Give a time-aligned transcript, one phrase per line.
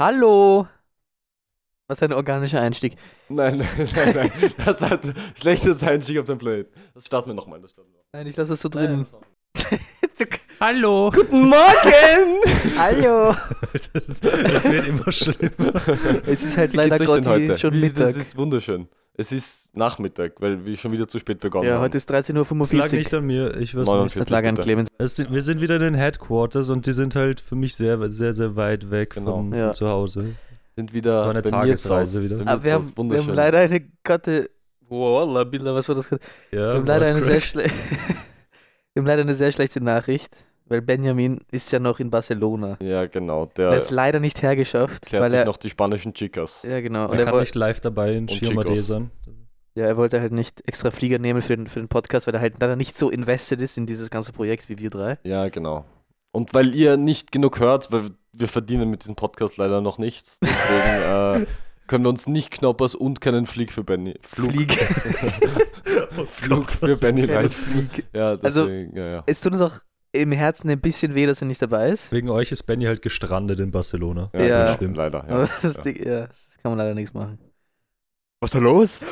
[0.00, 0.68] Hallo!
[1.88, 2.94] Was ist ein organischer Einstieg?
[3.28, 4.32] Nein, nein, nein, nein.
[4.64, 5.00] Das hat
[5.34, 6.70] schlechtes Einstieg auf dem Planeten.
[6.94, 7.60] Das starten wir nochmal.
[7.60, 9.06] Das starten wir Nein, ich lasse es so drin.
[10.60, 11.10] Hallo!
[11.12, 12.40] Guten Morgen!
[12.78, 13.34] Hallo!
[13.92, 15.82] Das, das wird immer schlimmer.
[16.26, 17.58] Es ist halt Wie leider Gotti heute?
[17.58, 18.14] schon Mittag.
[18.14, 18.88] Das ist wunderschön.
[19.20, 21.80] Es ist Nachmittag, weil wir schon wieder zu spät begonnen Ja, haben.
[21.82, 23.18] heute ist Das lag 13.45 nicht Uhr.
[23.18, 24.18] an mir, ich weiß 49.
[24.22, 24.54] Das lag an.
[24.56, 24.88] Clemens.
[24.90, 25.00] nicht.
[25.00, 27.98] Es sind, wir sind wieder in den Headquarters und die sind halt für mich sehr,
[28.12, 29.32] sehr, sehr weit weg Genau.
[29.38, 29.64] von, Ja.
[29.66, 30.34] von zu Hause.
[30.76, 32.36] sind wieder War eine bei Tagesreise wieder.
[32.36, 34.50] Bei Aber wir haben, wir haben leider eine Gotte.
[34.88, 36.22] Wow, Allah, Bilder, was war das gerade?
[36.52, 37.24] Ja, Wir haben leider eine crack?
[37.30, 37.78] sehr schlechte.
[38.94, 40.32] wir haben leider eine sehr schlechte Nachricht,
[40.68, 42.76] weil Benjamin ist ja noch in Barcelona.
[42.82, 43.44] Ja, genau.
[43.44, 45.44] Er Der hat es leider nicht hergeschafft, klärt weil sich er.
[45.44, 46.62] noch die spanischen Chicas.
[46.62, 47.06] Ja, genau.
[47.06, 48.86] Und Er er, kann nicht live dabei in Chicos.
[48.86, 49.10] sein.
[49.74, 52.40] ja, er wollte halt nicht extra Flieger nehmen für den, für den Podcast, weil er
[52.40, 55.18] halt leider nicht so invested ist in dieses ganze Projekt wie wir drei.
[55.24, 55.84] Ja, genau.
[56.32, 60.38] Und weil ihr nicht genug hört, weil wir verdienen mit diesem Podcast leider noch nichts,
[60.42, 61.46] deswegen äh,
[61.86, 64.14] können wir uns nicht Knoppers und keinen Flieg für Benny.
[64.22, 64.72] Flug, Flieg.
[66.32, 67.90] Flug für was Benny ist- leisten.
[68.12, 69.22] Ja, Also- deswegen, ja, ja.
[69.26, 69.80] Es tut uns auch
[70.12, 72.10] im Herzen ein bisschen weh, dass er nicht dabei ist.
[72.12, 74.30] Wegen euch ist Benny halt gestrandet in Barcelona.
[74.34, 74.64] Ja, Ja.
[74.64, 74.96] das Stimmt.
[74.96, 75.24] leider.
[75.28, 75.38] Ja.
[75.62, 75.82] das, ja.
[75.82, 77.38] Ding, ja, das kann man leider nichts machen.
[78.40, 79.02] Was ist da los?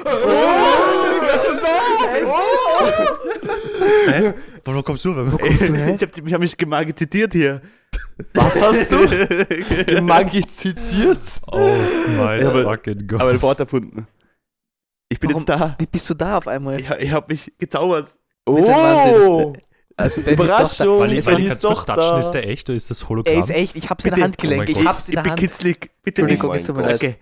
[4.09, 4.33] Hä?
[4.65, 5.15] Wo kommst du?
[5.33, 7.61] Wo Ich, ich habe hab mich mal zitiert hier.
[8.35, 10.01] Was hast du?
[10.03, 11.21] Magizitiert?
[11.51, 11.75] Oh
[12.17, 13.21] mein fucking Gott.
[13.21, 14.07] Aber ein Wort erfunden.
[15.09, 15.43] Ich bin Warum?
[15.43, 15.77] jetzt da.
[15.79, 16.81] Wie bist du da auf einmal?
[16.81, 18.17] Ich, ich habe mich gezaubert.
[18.47, 19.53] Oh!
[19.99, 21.01] Also Ben ist doch Überraschung!
[21.01, 22.21] Weil weil ich ist doch touchen, da.
[22.21, 23.09] ist der echt oder ist das da.
[23.09, 23.35] Hologramm?
[23.35, 24.25] Er ist echt, ich hab's in der Bitte.
[24.25, 24.69] Handgelenk.
[24.69, 25.41] Oh ich hab's in Ich der bin Hand.
[25.41, 25.91] kitzlig.
[26.03, 26.41] Bitte Benny, nicht.
[26.41, 27.19] guck, mein es tut mir leid.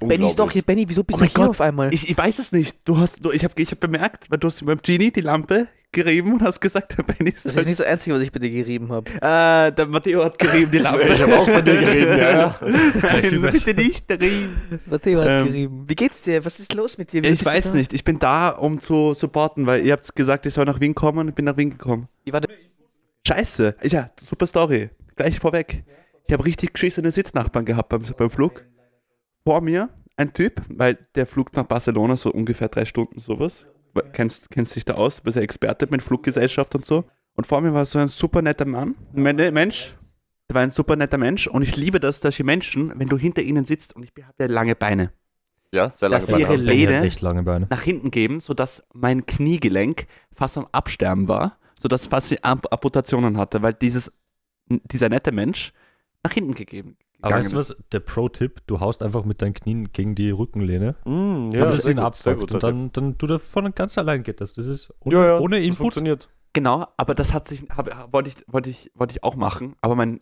[0.00, 0.62] Benny ist doch hier.
[0.62, 1.50] Benny, wieso bist Oh du hier Gott.
[1.50, 1.92] auf einmal?
[1.92, 2.76] Ich, ich weiß es nicht.
[2.84, 5.66] Du hast, du, ich habe ich hab bemerkt, weil du hast beim Genie die Lampe
[5.92, 7.46] gerieben und hast gesagt, der Benny ist.
[7.46, 9.10] das ist nicht das Einzige, was ich bei dir gerieben habe.
[9.10, 11.02] äh, der Matteo hat gerieben die Lampe.
[11.14, 12.58] Ich habe auch bei dir geredet, ja, ja.
[12.62, 14.80] Nein, bitte nicht gerieben.
[14.86, 15.84] Matteo hat Ähm, gerieben.
[15.88, 16.44] Wie geht's dir?
[16.44, 17.22] Was ist los mit dir?
[17.22, 17.92] Wieso Ich weiß nicht.
[17.92, 21.18] Ich bin da, um zu supporten, weil ihr habt gesagt, ich soll nach Wien kommen
[21.20, 22.08] und ich bin nach Wien gekommen.
[22.24, 22.50] Wie war der-
[23.26, 23.74] Scheiße.
[23.82, 24.90] Ja, super Story.
[25.16, 25.84] Gleich vorweg.
[26.26, 28.64] Ich habe richtig geschissene Sitznachbarn gehabt beim, beim Flug.
[29.44, 33.66] Vor mir ein Typ, weil der Flug nach Barcelona so ungefähr drei Stunden sowas.
[34.12, 37.04] Kennst, kennst dich da aus, du bist ja Experte mit Fluggesellschaft und so.
[37.34, 39.94] Und vor mir war so ein super netter Mann, Mensch.
[40.50, 43.18] Der war ein super netter Mensch und ich liebe das, dass die Menschen, wenn du
[43.18, 45.12] hinter ihnen sitzt und ich habe ja lange Beine,
[45.72, 46.56] Ja, sehr lange Dass Beine ihre
[47.44, 47.66] Beine.
[47.70, 53.36] nach hinten geben, sodass mein Kniegelenk fast am Absterben war, sodass fast die Am Amputationen
[53.36, 54.10] hatte, weil dieses,
[54.68, 55.72] dieser nette Mensch
[56.24, 56.96] nach hinten gegeben.
[57.20, 57.76] Aber weißt du was?
[57.92, 60.94] Der Pro-Tipp, du haust einfach mit deinen Knien gegen die Rückenlehne.
[61.04, 62.52] Mm, ja, das ist sehr abfuckt.
[62.52, 64.54] Und dann, dann du davon ganz allein geht das.
[64.54, 65.78] Das ist ohne, ja, ja, ohne das Input.
[65.78, 66.28] funktioniert.
[66.52, 69.94] Genau, aber das hat sich, hab, wollte ich, wollte ich, wollte ich auch machen, aber
[69.96, 70.20] mein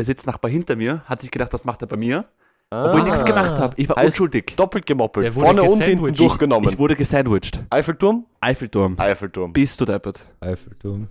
[0.00, 2.26] Sitznachbar hinter mir hat sich gedacht, das macht er bei mir,
[2.70, 3.26] obwohl ich nichts Ah.
[3.26, 3.74] gemacht habe.
[3.78, 4.54] Ich war Heißt- unschuldig.
[4.56, 5.32] Doppelt gemoppelt.
[5.32, 6.68] Vorne und hinten durchgenommen.
[6.70, 7.62] Ich wurde gesandwiched.
[7.70, 8.26] Eiffelturm?
[8.40, 8.98] Eiffelturm.
[8.98, 9.52] Eiffelturm.
[9.52, 10.24] Bist du deppert.
[10.40, 11.08] Eiffelturm.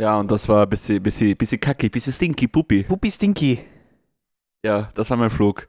[0.00, 2.84] Ja, und das war ein bisschen, bisschen, bisschen kacki, bisschen stinky, puppi.
[2.84, 3.58] Puppi Stinky.
[4.64, 5.68] Ja, das war mein Flug.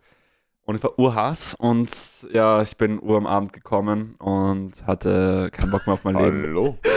[0.65, 1.89] Und ich war urhass und
[2.31, 6.43] ja, ich bin ur am Abend gekommen und hatte keinen Bock mehr auf mein Leben.
[6.43, 6.77] Hallo.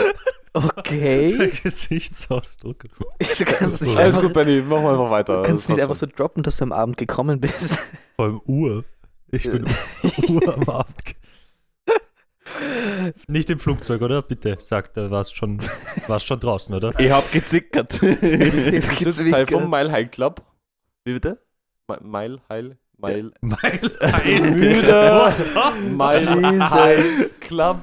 [0.53, 1.51] Okay.
[1.63, 2.85] Gesichtsausdruck.
[3.37, 5.37] du kannst nicht Alles einfach, gut, Benny, mach mal einfach weiter.
[5.37, 7.77] du kannst Das nicht einfach so droppen, dass du am Abend gekommen bist.
[8.15, 8.83] Beim Uhr.
[9.29, 9.67] Ich bin
[10.29, 11.15] Uhr am Abend.
[13.27, 14.23] Nicht im Flugzeug, oder?
[14.23, 15.59] Bitte, sagt er, warst schon,
[16.07, 16.99] warst schon draußen, oder?
[16.99, 17.99] Ich hab gezickert.
[17.99, 19.03] bist schon.
[19.03, 20.41] Das ist Teil vom Mile High Club.
[21.03, 21.39] Wie bitte?
[21.87, 22.75] Mi- Mile High.
[22.99, 23.31] Mile.
[23.41, 25.33] Weil Müde.
[25.35, 26.71] Jesus.
[26.71, 27.81] High Club.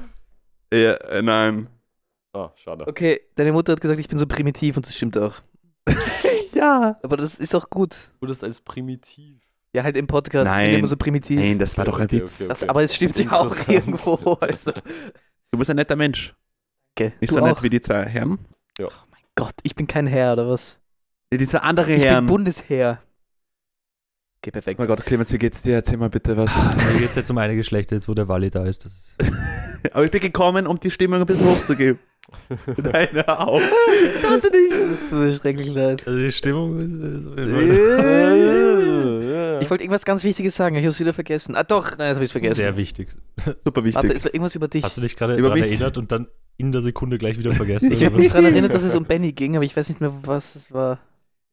[0.73, 1.67] Ja, äh, nein.
[2.33, 2.85] Ah, schade.
[2.87, 5.35] Okay, deine Mutter hat gesagt, ich bin so primitiv und das stimmt auch.
[6.53, 6.97] Ja.
[7.03, 8.11] Aber das ist auch gut.
[8.21, 9.41] Du das als primitiv.
[9.73, 10.47] Ja, halt im Podcast.
[10.47, 10.79] Ich bin Nein.
[10.79, 11.37] immer so primitiv.
[11.37, 12.41] Nein, das war Okay, doch ein okay, Witz.
[12.41, 12.47] okay.
[12.47, 14.15] Das, aber es stimmt ja auch irgendwo.
[14.39, 14.71] Also.
[15.51, 16.33] Du bist ein netter Mensch.
[16.97, 17.45] Okay, Nicht du so auch.
[17.47, 18.39] nett wie die zwei Herren.
[19.35, 20.77] Gott, ich bin kein Herr, oder was?
[21.33, 23.03] Die zwei andere Ich bin Herren.
[24.45, 24.47] Oh.
[24.47, 24.77] Okay, perfekt.
[24.77, 25.73] mein Gott, Clemens, wie geht's dir?
[25.73, 26.55] Erzähl mal bitte was.
[26.93, 28.85] Mir geht es jetzt um eine Geschlechter, jetzt wo der Wally da ist.
[28.85, 29.15] Das ist
[29.91, 31.97] Aber ich bin gekommen, um die Stimmung ein bisschen hochzugeben.
[32.77, 33.63] Nein, hör auf.
[34.21, 34.71] Kannst du nicht.
[34.71, 36.05] Das tut mir schrecklich leid.
[36.05, 37.25] also die Stimmung ist.
[39.61, 41.55] Ich wollte irgendwas ganz Wichtiges sagen, ich habe es wieder vergessen.
[41.55, 42.55] Ah doch, nein, das habe ich vergessen.
[42.55, 43.09] Sehr wichtig.
[43.63, 44.17] Super Warte, wichtig.
[44.17, 44.83] es war irgendwas über dich.
[44.83, 46.27] Hast du dich gerade daran erinnert und dann
[46.57, 47.91] in der Sekunde gleich wieder vergessen?
[47.91, 50.13] Ich habe mich daran erinnert, dass es um Benny ging, aber ich weiß nicht mehr,
[50.23, 50.99] was es war.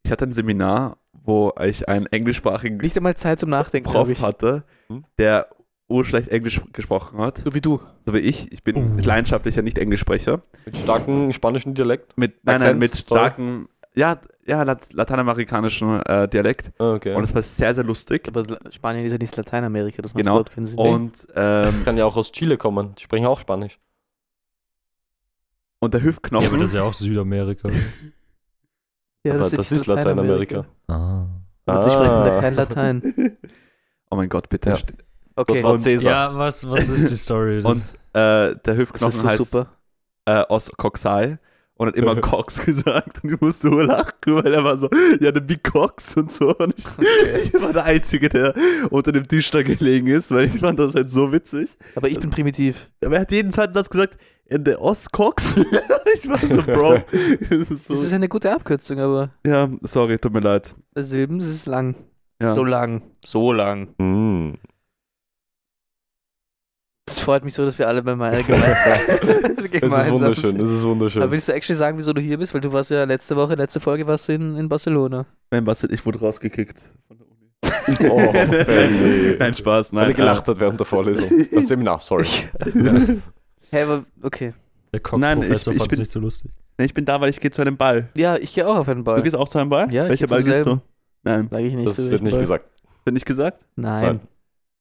[0.04, 4.12] Ich hatte ein Seminar, wo ich einen englischsprachigen Nicht einmal Zeit zum Nachdenken, Prof glaube
[4.12, 4.20] ich.
[4.20, 5.04] hatte, Hm?
[5.18, 5.48] der
[5.88, 7.42] urschlecht Englisch gesprochen hat.
[7.44, 7.80] So wie du.
[8.06, 8.50] So wie ich.
[8.50, 8.98] Ich bin Uh.
[9.04, 10.40] leidenschaftlicher Nicht-Englischsprecher.
[10.64, 12.16] Mit starkem spanischen Dialekt.
[12.16, 13.20] Mit, nein, nein, mit sorry.
[13.20, 16.72] starken ja, ja, lat lateinamerikanischen äh, Dialekt.
[16.78, 17.14] Ah, Okay.
[17.14, 18.26] Und es war sehr, sehr lustig.
[18.26, 20.32] Aber Spanien ist ja nicht Lateinamerika, das macht Genau.
[20.36, 20.78] überhaupt keinen Sinn.
[20.78, 22.94] Und, ähm, kann ja auch aus Chile kommen.
[22.96, 23.78] Die sprechen auch Spanisch.
[25.78, 26.60] und der Ja, aber Hüftknochen.
[26.60, 27.68] das ist ja auch Südamerika.
[29.24, 30.64] ja, Aber ist das ist Lateinamerika.
[30.88, 31.26] Ah.
[31.66, 32.40] Und die sprechen da Ah.
[32.40, 33.36] kein Latein.
[34.10, 34.70] oh mein Gott, bitte.
[34.70, 34.76] Ja.
[35.36, 36.12] Okay, Dort war Und- Cäsar.
[36.12, 37.60] Ja, was, was ist die Story?
[37.64, 39.66] Und äh, der das Hüftknochen ist so heißt super.
[40.26, 41.38] äh, aus Coxai
[41.74, 44.90] und hat immer Cox gesagt und ich musste so lachen, weil er war so,
[45.20, 46.54] ja, der Big Cox und so.
[46.56, 46.84] Und ich,
[47.54, 48.54] ich war der Einzige, der
[48.90, 51.70] unter dem Tisch da gelegen ist, weil ich fand das halt so witzig.
[51.96, 52.90] Aber ich bin primitiv.
[53.02, 54.18] Aber er hat jeden zweiten Satz gesagt,
[54.52, 55.56] in der Ostcox.
[56.14, 56.98] ich war so, Bro.
[56.98, 60.74] Das ist Das ist so, eine gute Abkürzung, aber ja, sorry, tut mir leid.
[60.94, 61.94] Silben, das ist lang.
[62.42, 62.54] Ja.
[62.54, 63.02] So lang.
[63.24, 63.88] So lang.
[63.98, 64.54] Mm.
[67.06, 68.74] Das freut mich so, dass wir alle bei meiner gemein
[69.72, 71.30] Es ist wunderschön, es ist Aber wunderschön.
[71.30, 72.54] willst du actually sagen, wieso du hier bist?
[72.54, 75.26] Weil du warst ja letzte Woche, letzte Folge warst du in, in Barcelona.
[75.50, 76.78] Mein Bastard, ich wurde rausgekickt.
[77.08, 78.10] Von der Uni.
[78.10, 79.36] Oh, Benny.
[79.38, 80.04] Nein, Spaß, nein.
[80.04, 81.28] Weil er gelacht hat während der Vorlesung.
[81.52, 82.26] Das Seminar, sorry.
[83.72, 84.52] Hä, aber okay.
[84.92, 86.50] der Nein, Cock-Professor fand es bin- nicht so lustig.
[86.78, 88.08] Ich bin da, weil ich gehe zu einem Ball.
[88.16, 89.16] Ja, ich gehe auch auf einen Ball.
[89.16, 89.92] Du gehst auch zu einem Ball?
[89.92, 90.80] Ja, ich Welcher Ball gehst du?
[91.22, 91.48] Nein.
[91.50, 91.88] Sag ich nicht.
[91.88, 92.40] Das wird nicht Ball.
[92.40, 92.70] gesagt.
[93.04, 93.64] Wird nicht gesagt?
[93.76, 94.02] Nein.
[94.04, 94.20] Nein.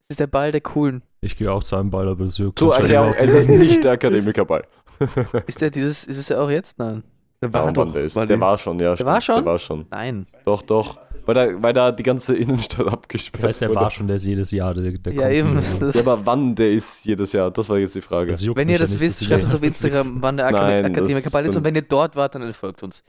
[0.08, 1.04] Das ist der Ball der Coolen.
[1.22, 3.92] Ich gehe auch zu einem Ball, aber das juckt Zur Erklärung, es ist nicht der
[3.94, 4.64] Akademikerball.
[5.48, 6.78] Ist der dieses, ist es ja auch jetzt?
[6.78, 7.04] Nein.
[7.42, 8.16] Der Warum doch, der ist?
[8.16, 8.94] Der war schon, ja.
[8.94, 9.44] Der war stimmt, schon?
[9.46, 9.86] Der war schon.
[9.90, 10.28] Nein.
[10.46, 11.00] Doch, doch.
[11.26, 13.82] Weil da, weil da die ganze Innenstadt abgesperrt Das heißt, der wurde.
[13.82, 15.92] war schon, der ist jedes Jahr, der, der Ja, kommt eben.
[15.94, 17.52] Ja, aber wann der ist jedes Jahr?
[17.52, 18.34] Das war jetzt die Frage.
[18.56, 21.44] Wenn ihr ja das nicht, wisst, schreibt es auf Instagram, wann der Akad Nein, Akademikerball
[21.44, 21.58] das ist.
[21.58, 23.04] Und wenn ihr dort wart, dann folgt uns.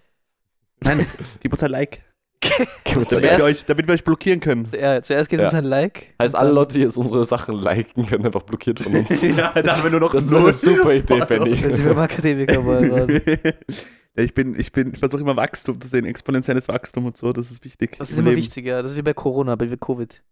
[0.81, 1.07] Nein,
[1.41, 2.03] gib uns ein Like.
[2.85, 4.69] Damit ja wir, euch, damit wir euch blockieren können.
[4.79, 5.59] Ja, zuerst gibt es Ja.
[5.59, 6.15] ein Like.
[6.21, 9.23] Heißt, alle Leute, die jetzt unsere Sachen liken, werden einfach blockiert von uns.
[9.37, 11.57] ja, da haben wir nur noch Das ist eine super Idee, Benny.
[11.57, 13.23] Dann sind wir gerade.
[13.25, 13.53] ja,
[14.15, 17.51] ich bin, ich bin, ich versuche immer Wachstum zu sehen, exponentielles Wachstum und so, das
[17.51, 17.97] ist wichtig.
[17.99, 18.43] Das ist im immer Leben.
[18.43, 18.83] wichtig, ja.
[18.83, 20.23] Das ist wie bei Corona, bei Covid.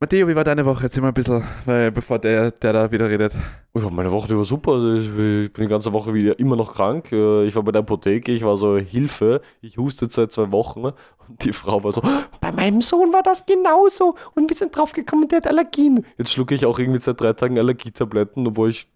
[0.00, 0.82] Matteo, wie war deine Woche?
[0.82, 3.34] Erzähl mal ein bisschen, weil, bevor der, der da wieder redet.
[3.72, 4.94] Ja, meine Woche, die war super.
[4.94, 7.12] Ich ich bin die ganze Woche wieder immer noch krank.
[7.12, 10.86] Äh, Ich war bei der Apotheke, ich war so, Hilfe, ich huste seit zwei Wochen.
[10.86, 12.02] Und die Frau war so,
[12.40, 14.16] bei meinem Sohn war das genauso.
[14.34, 16.04] Und wir sind draufgekommen, der hat Allergien.
[16.18, 18.88] Jetzt schlucke ich auch irgendwie seit drei Tagen Allergietabletten, obwohl ich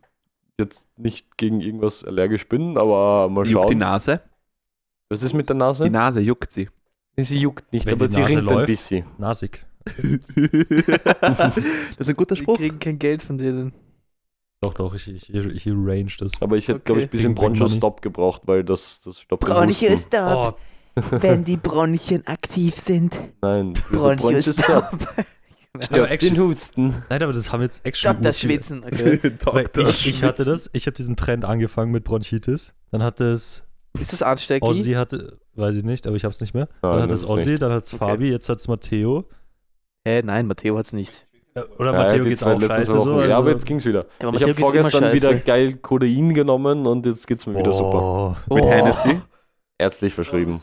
[0.59, 3.79] jetzt nicht gegen irgendwas allergisch bin, aber mal Juckt die schauen.
[3.79, 4.21] Nase?
[5.09, 5.85] Was ist mit der Nase?
[5.85, 6.69] Die Nase juckt sie.
[7.19, 9.07] Sie juckt nicht, Wenn aber sie rinnt ein bisschen.
[9.19, 9.65] Nasig.
[9.87, 9.97] das
[11.99, 12.57] ist ein guter Wir Spruch.
[12.57, 13.73] kriegen kein Geld von denen.
[14.63, 16.41] Doch, doch, ich, ich, ich range das.
[16.41, 17.17] Aber ich hätte, glaube ich, ein Okay.
[17.17, 20.09] bisschen Broncho-Stop gebraucht, weil das, das stoppt den Bronchio Husten.
[20.09, 20.59] Stop.
[20.97, 23.15] Oh, Wenn die Bronchien aktiv sind.
[23.43, 24.99] Nein, Broncho-Stop.
[25.77, 27.03] Aber Stoppt den Husten.
[27.09, 28.85] nein, aber das haben jetzt actually Stopp das Schwitzen.
[29.47, 29.83] Okay.
[29.83, 32.73] Ich, ich hatte das, ich habe diesen Trend angefangen mit Bronchitis.
[32.91, 33.65] Dann hat es
[33.99, 34.69] Ist das ansteckend?
[34.71, 36.69] Ozzy hatte, weiß ich nicht, aber ich hab's nicht mehr.
[36.83, 37.63] Nein, dann hat es Ozzy, nicht.
[37.63, 38.05] dann hat's Okay.
[38.07, 39.29] Fabi, jetzt hat's Matteo.
[40.07, 41.27] Hä, nein, Matteo hat's nicht.
[41.55, 43.21] Äh, Oder Ja, Matteo geht's auch scheiße so.
[43.23, 44.07] ja, aber also- jetzt ging's wieder.
[44.21, 48.37] Ja, ich habe vorgestern wieder geil Codein genommen und jetzt geht's mir wieder super.
[48.49, 49.21] Oh, Mit Hennessy.
[49.79, 50.61] Ärztlich verschrieben.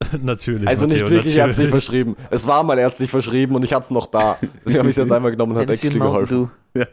[0.22, 0.68] natürlich.
[0.68, 1.36] Also nicht Matteo, wirklich natürlich.
[1.36, 2.16] ärztlich verschrieben.
[2.30, 4.38] Es war mal ärztlich verschrieben und ich hatte es noch da.
[4.64, 6.50] Deswegen habe ich es jetzt einmal genommen und hat actually geholfen.
[6.74, 6.84] Dew.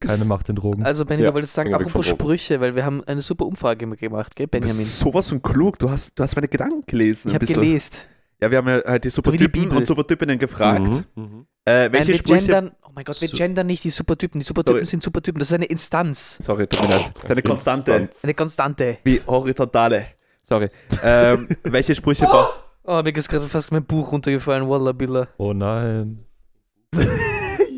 [0.00, 0.82] Keine Macht den Drogen.
[0.84, 2.06] Also, Benny, Ja, du wolltest sagen, apropos.
[2.06, 4.84] Sprüche, weil wir haben eine super Umfrage gemacht, gell, Du bist Benjamin?
[4.84, 5.78] sowas von klug.
[5.78, 7.28] Du hast, du hast meine Gedanken gelesen.
[7.28, 7.90] Ich habe gelesen.
[8.40, 9.78] Ja, wir haben ja halt die die Supertypen Bibel.
[9.78, 10.82] und Supertypinnen gefragt.
[10.82, 11.04] Mhm.
[11.14, 11.46] Mhm.
[11.64, 12.40] Äh, Nein, welche wir Sprüche.
[12.40, 14.40] gendern, oh mein Gott, wir So- gendern nicht die Supertypen.
[14.40, 14.84] Die Supertypen Sorry.
[14.86, 15.38] sind Supertypen.
[15.38, 16.38] Das ist eine Instanz.
[16.42, 17.12] Sorry, tut mir leid.
[17.14, 17.92] Das ist eine Konstante.
[17.92, 18.24] Instanz.
[18.24, 18.98] Eine Konstante.
[19.04, 20.06] Wie horizontale.
[20.44, 20.68] Sorry.
[21.02, 22.54] Ähm, welche Sprüche braucht.
[22.84, 24.68] Oh, mir ist gerade fast mein Buch runtergefallen.
[24.68, 25.26] Walla Billa.
[25.38, 26.24] Oh nein.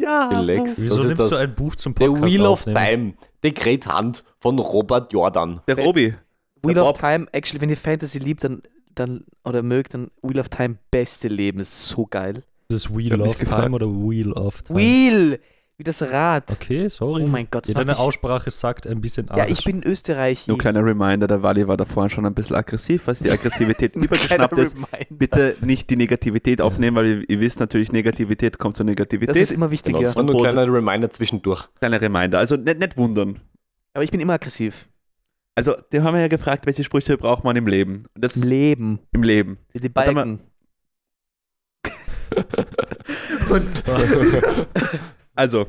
[0.00, 0.28] ja.
[0.28, 0.82] Relax.
[0.82, 1.30] Wieso ist nimmst das?
[1.30, 2.76] du ein Buch zum The Podcast Wheel of aufnehmen?
[2.76, 3.14] Time.
[3.44, 5.60] Die Great Hand von Robert Jordan.
[5.68, 6.14] Der Robi.
[6.62, 6.98] Wheel Der of.
[6.98, 8.62] Time, actually, wenn ihr Fantasy liebt, dann,
[8.94, 11.58] dann oder mögt, dann Wheel of Time, beste Leben.
[11.58, 12.42] Das ist so geil.
[12.68, 13.36] Ist es Ich Wheel of.
[13.38, 14.78] Time oder Wheel of Time?
[14.78, 15.40] Wheel!
[15.78, 16.50] Wie das Rad.
[16.50, 17.22] Okay, sorry.
[17.24, 19.50] Oh mein Gott, das Ja, deine Aussprache sagt ein bisschen Ja, Arsch.
[19.52, 20.44] ich bin Österreicher.
[20.50, 23.94] Nur kleiner Reminder, der Wally war da vorhin schon ein bisschen aggressiv, was die Aggressivität
[23.94, 24.74] übergeschnappt ist.
[25.10, 29.36] Bitte nicht die Negativität aufnehmen, weil ihr, ihr wisst natürlich, Negativität kommt zur Das Negativität.
[29.36, 30.04] ist immer wichtig, Genau, ja.
[30.06, 31.68] das war nur ein kleiner Reminder zwischendurch.
[31.78, 32.38] Kleiner Reminder.
[32.38, 33.40] Also nicht, nicht wundern.
[33.92, 34.88] Aber ich bin immer aggressiv.
[35.58, 38.04] Also, die haben wir ja gefragt, welche Sprüche braucht man im Leben.
[38.14, 38.98] Und Das Im Leben.
[39.12, 39.58] im Leben.
[39.74, 40.38] Die Warte mal.
[45.36, 45.66] Also,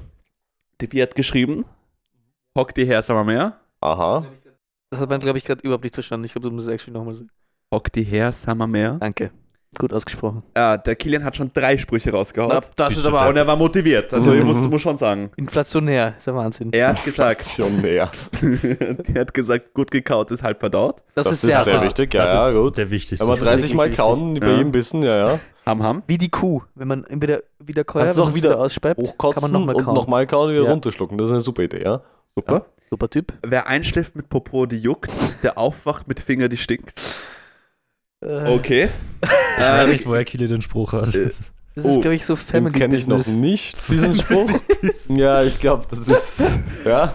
[0.82, 1.66] die Bier hat geschrieben,
[2.58, 3.60] hock die her, wir mehr.
[3.82, 4.26] Aha.
[4.90, 6.26] Das hat man, glaube ich, gerade überhaupt nicht verstanden.
[6.26, 7.30] Ich glaube, du musst es actually nochmal sagen.
[7.74, 8.94] Hock die her, wir mehr.
[8.94, 9.32] Danke.
[9.78, 10.44] Gut ausgesprochen.
[10.54, 12.52] Äh, der Kilian hat schon drei Sprüche rausgehauen.
[12.54, 14.12] Na, das ist Bist aber Und er war motiviert.
[14.14, 14.48] Also ich Mhm.
[14.48, 15.30] muss, muss schon sagen.
[15.36, 16.16] inflationär.
[16.18, 16.72] Ist ja Wahnsinn.
[16.72, 18.10] Er hat gesagt, Aktionär.
[19.14, 21.04] er hat gesagt, gut gekaut ist halb verdaut.
[21.16, 22.78] Das, Das ist sehr, sehr wichtig, ja, das ja, ist gut.
[22.78, 23.30] der wichtigste.
[23.32, 24.58] Ist 30 Mal wirklich kauen, bei Ja.
[24.58, 25.40] jedem Bissen, ja, ja.
[25.66, 26.02] Ham, ham.
[26.08, 26.62] Wie die Kuh.
[26.76, 29.96] Wenn man wieder, wieder Keuer, wenn wieder ausspeibt, kann Hochkotzen man nochmal und kauen.
[29.96, 30.72] nochmal kauen und wieder Ja.
[30.72, 31.18] runterschlucken.
[31.18, 32.02] Das ist eine super Idee, ja.
[32.36, 32.66] Super.
[32.90, 33.34] Super Typ.
[33.46, 35.12] Wer einschläft mit Popo, die juckt,
[35.44, 36.94] der aufwacht mit Finger, die stinkt.
[38.22, 38.90] Äh, Okay.
[39.22, 41.14] Ich weiß nicht, woher Kili den Spruch hat.
[41.16, 41.30] Äh,
[41.76, 44.50] Das Oh, ist, glaube ich, so Den Family kenne ich noch nicht, diesen Spruch.
[45.10, 47.14] ja, ich glaube, das ist, ja,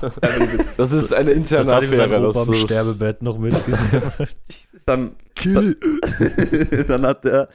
[0.76, 2.28] das ist eine interne Das hat ihm sein Affäre.
[2.28, 4.02] Opa Das am ist, Sterbebett noch mitgegeben.
[4.86, 5.14] Dann,
[6.88, 7.48] dann hat er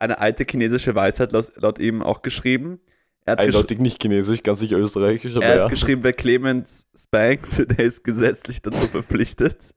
[0.00, 2.80] eine alte chinesische Weisheit laut, laut ihm auch geschrieben.
[3.24, 5.68] Er hat, gesch eindeutig nicht chinesisch, ganz sicher österreichisch, aber er hat ja.
[5.68, 9.72] geschrieben, wer Clemens spankt, der ist gesetzlich dazu verpflichtet.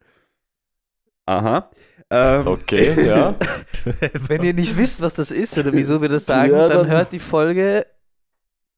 [1.27, 1.69] Aha.
[2.09, 3.35] Ähm, Okay, ja.
[4.27, 6.87] Wenn ihr nicht wisst, was das ist oder wieso wir das sagen, Ja, dann dann-
[6.87, 7.85] hört die Folge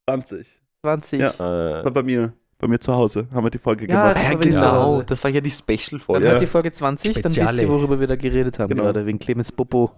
[0.09, 0.47] 20.
[0.83, 1.19] 20.
[1.21, 1.81] Ja.
[1.81, 2.33] Äh, bei mir.
[2.57, 4.15] Bei mir zu Hause haben wir die Folge Ja, gemacht.
[4.17, 5.01] das ja, genau.
[5.03, 6.25] Das war ja die Dann Special-Folge.
[6.25, 6.31] Ja.
[6.33, 7.61] hört die Folge 20, dann wisst Speziale.
[7.61, 8.83] ihr, worüber wir da geredet haben Genau.
[8.83, 9.91] gerade, wegen Clemens Popo.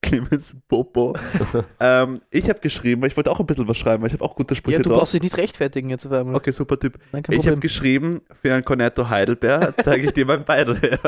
[0.00, 1.14] Clemens Popo.
[1.80, 4.24] ähm, ich habe geschrieben, weil ich wollte auch ein bisschen was schreiben, weil ich habe
[4.24, 5.00] auch gute Sprüche Ja, du drauf.
[5.00, 6.36] brauchst dich nicht rechtfertigen jetzt auf einmal.
[6.36, 6.98] Okay, super Typ.
[7.12, 10.98] Nein, Ich habe geschrieben, für ein Cornetto Heidelbeer zeige ich dir mein Beidel her.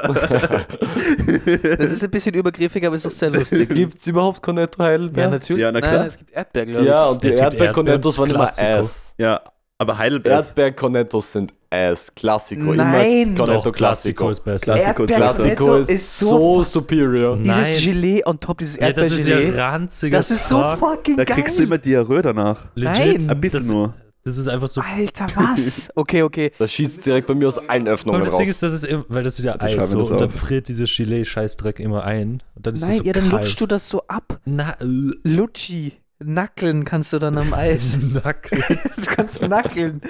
[1.79, 3.69] Das ist ein bisschen übergriffig, aber es ist auch sehr lustig.
[3.75, 5.25] Gibt es überhaupt Cornetto Heidelbeer?
[5.25, 5.63] ja, natürlich.
[5.63, 6.07] Ja, na Nein, klar.
[6.07, 6.89] es gibt Erdbeer, glaube ich.
[6.89, 9.15] Ja, und die Erdbeer-Cornettos waren immer Ass.
[9.19, 9.41] ja,
[9.81, 12.13] aber Heidelbeer ist Erdbeer-Cornettos sind Ass.
[12.15, 12.75] Klassiko.
[12.75, 13.29] Nein.
[13.29, 14.31] Immer Cornetto Doch, Klassiko Classico.
[14.31, 14.75] ist besser.
[15.17, 15.77] Klassiko.
[15.77, 17.37] Ist, ist so so superior.
[17.37, 17.65] Nein.
[17.65, 19.61] Dieses Gelee on top, dieses Ja, das ist ja Erdbeergelee.
[19.63, 20.13] ranzig.
[20.13, 21.37] Das ist so fucking Da geil.
[21.37, 22.67] kriegst du immer Diarrhoe danach.
[22.75, 23.21] Legit.
[23.23, 23.31] Nein.
[23.31, 23.95] Ein bisschen das, nur.
[24.23, 24.83] Das ist einfach so.
[24.83, 25.89] Alter, was?
[25.95, 26.53] Okay, okay.
[26.59, 28.41] Da schießt direkt bei mir aus allen Öffnungen Und das raus.
[28.41, 30.31] Ding ist, das ist immer, weil das ist ja schreiben Eis so das und dann
[30.31, 32.43] friert dieses Gelee-Scheißdreck immer ein.
[32.55, 33.45] Und dann ist Nein, so ja, dann kalt.
[33.45, 34.41] lutschst du das so ab.
[34.45, 34.85] Na, äh,
[35.23, 35.93] Lutschi.
[36.23, 37.99] Nackeln kannst du dann am Eis.
[38.01, 38.63] Nacken.
[38.97, 40.03] du kannst nackeln.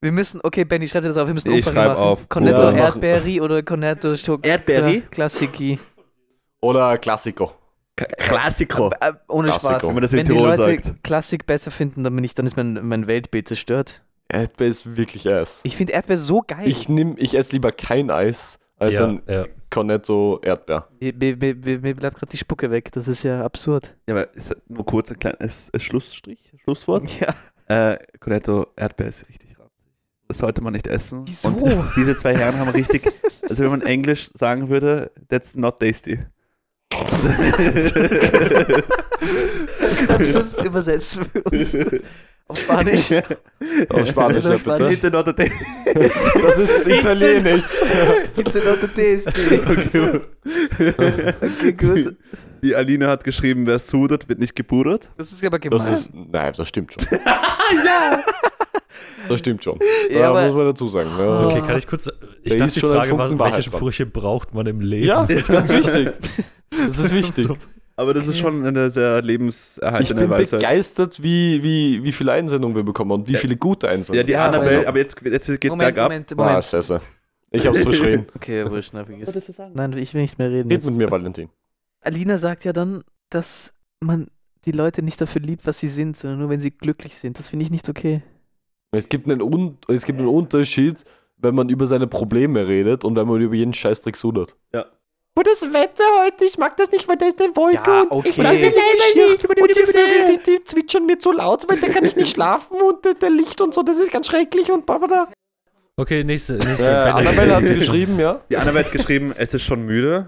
[0.00, 1.26] Wir müssen, okay, Benny, schreib dir das auf.
[1.26, 1.96] Wir müssen Ich schreib machen.
[1.96, 2.28] auf.
[2.28, 2.86] Cornetto Ja.
[2.86, 4.46] Erdbeeri oder Cornetto Schock.
[4.46, 5.02] Erdbeeri?
[5.10, 5.78] Klassiki.
[6.60, 7.52] Oder Klassiko.
[7.96, 8.90] Klassiko.
[9.00, 9.72] Äh, ohne Klassiko.
[9.72, 9.82] Spaß.
[9.84, 11.02] Wenn man das in Wenn die Tirol Leute sagt.
[11.04, 14.02] Klassik besser finden, dann, bin ich, dann ist mein, mein Weltbild zerstört.
[14.28, 15.60] Erdbeer ist wirklich Ass.
[15.62, 16.66] Ich finde Erdbeer so geil.
[16.66, 19.46] Ich ich esse lieber kein Eis als ja, ein ja.
[19.76, 20.88] Cornetto Erdbeer.
[21.00, 22.90] mir, mir, mir, bleibt gerade die Spucke weg.
[22.92, 23.94] Das ist ja absurd.
[24.08, 27.10] Ja, aber ist nur kurz ein kleines ein Schlussstrich, Schlusswort.
[27.20, 27.34] Ja.
[27.92, 29.84] Äh, Cornetto Erdbeer ist richtig ranzig.
[30.28, 31.24] Das sollte man nicht essen.
[31.26, 31.50] Wieso?
[31.50, 36.20] Und diese zwei Herren haben richtig, also wenn man Englisch sagen würde, that's not tasty.
[36.88, 37.24] Kannst
[40.08, 41.76] du das übersetzen für uns?
[42.48, 43.10] Auf Spanisch.
[43.88, 44.88] Auf Spanisch, ja, bitte.
[44.92, 45.32] It's not a.
[45.32, 47.64] Das ist italienisch.
[48.36, 49.60] It's not a tasty.
[51.42, 52.16] Okay, gut.
[52.62, 55.10] Die Aline hat geschrieben, wer sudert, wird nicht gepudert.
[55.16, 55.78] Das ist aber gemein.
[55.78, 57.18] Das ist, nein, das stimmt schon.
[59.28, 59.78] Das stimmt schon.
[60.08, 61.10] Ja, Ja, aber- muss man dazu sagen.
[61.18, 61.46] Ja.
[61.46, 62.08] Okay, kann ich kurz.
[62.44, 63.62] Ich Da dachte, die Frage war, welche.
[63.62, 65.06] Sprüche braucht man im Leben?
[65.08, 66.10] Ja, das ist ganz wichtig.
[66.70, 67.48] Das ist wichtig.
[67.98, 70.60] Aber das ist schon eine sehr Ich lebenserhaltende bin Weisheit.
[70.60, 73.38] begeistert, wie, wie, wie viele Einsendungen wir bekommen und wie Ja.
[73.38, 74.26] viele gute Ja, Einsendungen.
[74.26, 76.10] die Ja, Annabelle, aber- aber jetzt, jetzt geht's Moment, bergab.
[76.10, 76.64] Moment, Ah, Moment.
[76.66, 77.00] scheiße.
[77.52, 78.26] Ich hab's verschrien.
[78.34, 79.32] Okay, wurscht, vergiss.
[79.32, 79.72] du sagen?
[79.74, 80.68] Nein, ich will nicht mehr reden.
[80.70, 80.84] Red jetzt.
[80.90, 81.48] mit mir, Valentin.
[82.02, 84.26] Alina sagt ja dann, dass man
[84.66, 87.38] die Leute nicht dafür liebt, was sie sind, sondern nur, wenn sie glücklich sind.
[87.38, 88.22] Das finde ich nicht okay.
[88.90, 91.04] Es gibt, einen Un es gibt einen Unterschied,
[91.38, 94.56] wenn man über seine Probleme redet und wenn man über jeden Scheißdreck sudert.
[94.74, 94.86] Ja.
[95.38, 98.10] Oh, das Wetter heute, ich mag das nicht, weil da ist eine Wolke Ja, und
[98.12, 98.28] okay.
[98.30, 99.44] ich mag das selber nicht.
[99.44, 102.80] Und die Vögel, die, die zwitschern mir zu laut, weil da kann ich nicht schlafen
[102.80, 105.28] und der, der Licht und so, das ist ganz schrecklich und bla.
[105.98, 106.54] Okay, nächste.
[106.54, 107.10] nächste Äh.
[107.10, 108.40] Annabelle hat geschrieben, ja.
[108.50, 110.26] Die Annabelle hat geschrieben, es ist schon müde.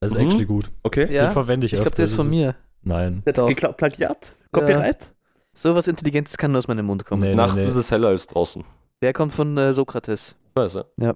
[0.00, 0.24] Das ist Mhm.
[0.26, 0.70] actually gut.
[0.82, 1.06] Okay.
[1.06, 2.54] Den Ja, verwende ich ich glaube, der ist von mir.
[2.82, 3.22] Nein.
[3.26, 3.48] Hat Doch.
[3.48, 4.32] geklaut, Plagiat?
[4.52, 5.12] Copyright?
[5.54, 7.22] So was Intelligentes kann nur aus meinem Mund kommen.
[7.22, 7.68] Nee, Nachts nee, nee.
[7.68, 8.64] ist es heller als draußen.
[9.02, 10.36] Der kommt von äh, Sokrates.
[10.54, 11.14] Weiß ja.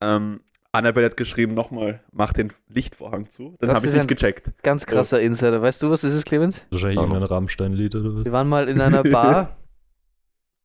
[0.00, 0.40] Ähm,
[0.72, 3.56] Annabelle hat geschrieben, nochmal, mach den Lichtvorhang zu.
[3.58, 4.52] Dann habe ich nicht gecheckt.
[4.62, 5.62] Ganz krasser Insider.
[5.62, 6.66] Weißt du, was das ist, Clemens?
[6.70, 8.24] Wahrscheinlich irgendein Rammstein-Lied oder was?
[8.24, 9.56] Wir waren mal in einer Bar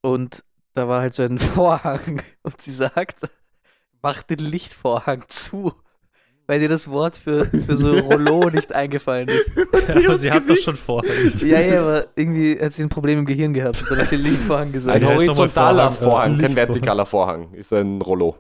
[0.02, 0.44] und
[0.74, 3.18] da war halt so ein Vorhang und sie sagt,
[4.02, 5.74] mach den Lichtvorhang zu.
[6.46, 9.50] Weil dir das Wort für, für so Rollo nicht eingefallen ist.
[9.88, 11.10] Aber sie hat das schon vorher.
[11.40, 14.74] Ja, ja, aber irgendwie hat sie ein Problem im Gehirn gehabt dann hat sie Lichtvorhang
[14.74, 14.94] gesagt.
[14.94, 16.36] Ein horizontaler Vorhang?
[16.36, 17.54] Vorhang, kein vertikaler Vorhang.
[17.54, 18.36] Ist ein Rollo.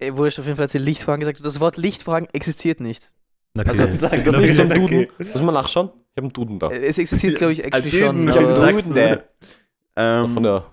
[0.00, 1.44] Ey, wurscht, auf jeden Fall hat sie Lichtvorhang gesagt.
[1.44, 3.10] Das Wort Lichtvorhang existiert nicht.
[3.58, 3.68] Okay.
[3.68, 4.80] Also, sag Das ist nicht so ein Okay.
[4.80, 5.06] Duden.
[5.32, 5.88] Lass mal nachschauen.
[5.88, 6.70] Ich habe einen Duden da.
[6.70, 8.28] Äh, Es existiert, glaube ich, actually Duden, schon.
[8.28, 9.24] ich hab aber- gesagt, Duden, der.
[9.96, 10.64] Ähm, Von der.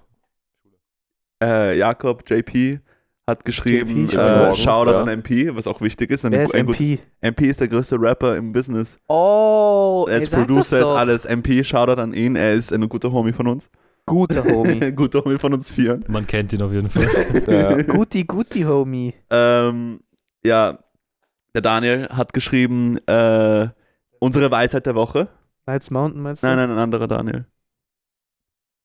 [1.43, 2.79] äh, Jakob, JP,
[3.27, 5.01] hat geschrieben, MP, äh, Shoutout ja.
[5.01, 6.24] an MP, was auch wichtig ist.
[6.31, 7.00] Wer ist MP?
[7.22, 8.98] MP ist der größte Rapper im Business.
[9.10, 11.25] Oh, Er ist Producer, ist alles.
[11.25, 12.36] MP, Shoutout an ihn.
[12.38, 13.69] Er ist ein guter Homie von uns.
[14.08, 14.82] Guter Homie.
[14.82, 16.04] ein guter Homie von uns vieren.
[16.08, 17.08] Man kennt ihn auf jeden Fall.
[17.48, 17.82] Ja.
[17.84, 19.14] guti, guti Homie.
[19.30, 20.00] Ähm,
[20.44, 20.80] ja,
[21.54, 23.68] der Daniel hat geschrieben, äh,
[24.20, 25.28] unsere Weisheit der Woche.
[25.66, 26.48] Knights Mountain meinst du?
[26.48, 27.46] Nein, nein, ein anderer Daniel.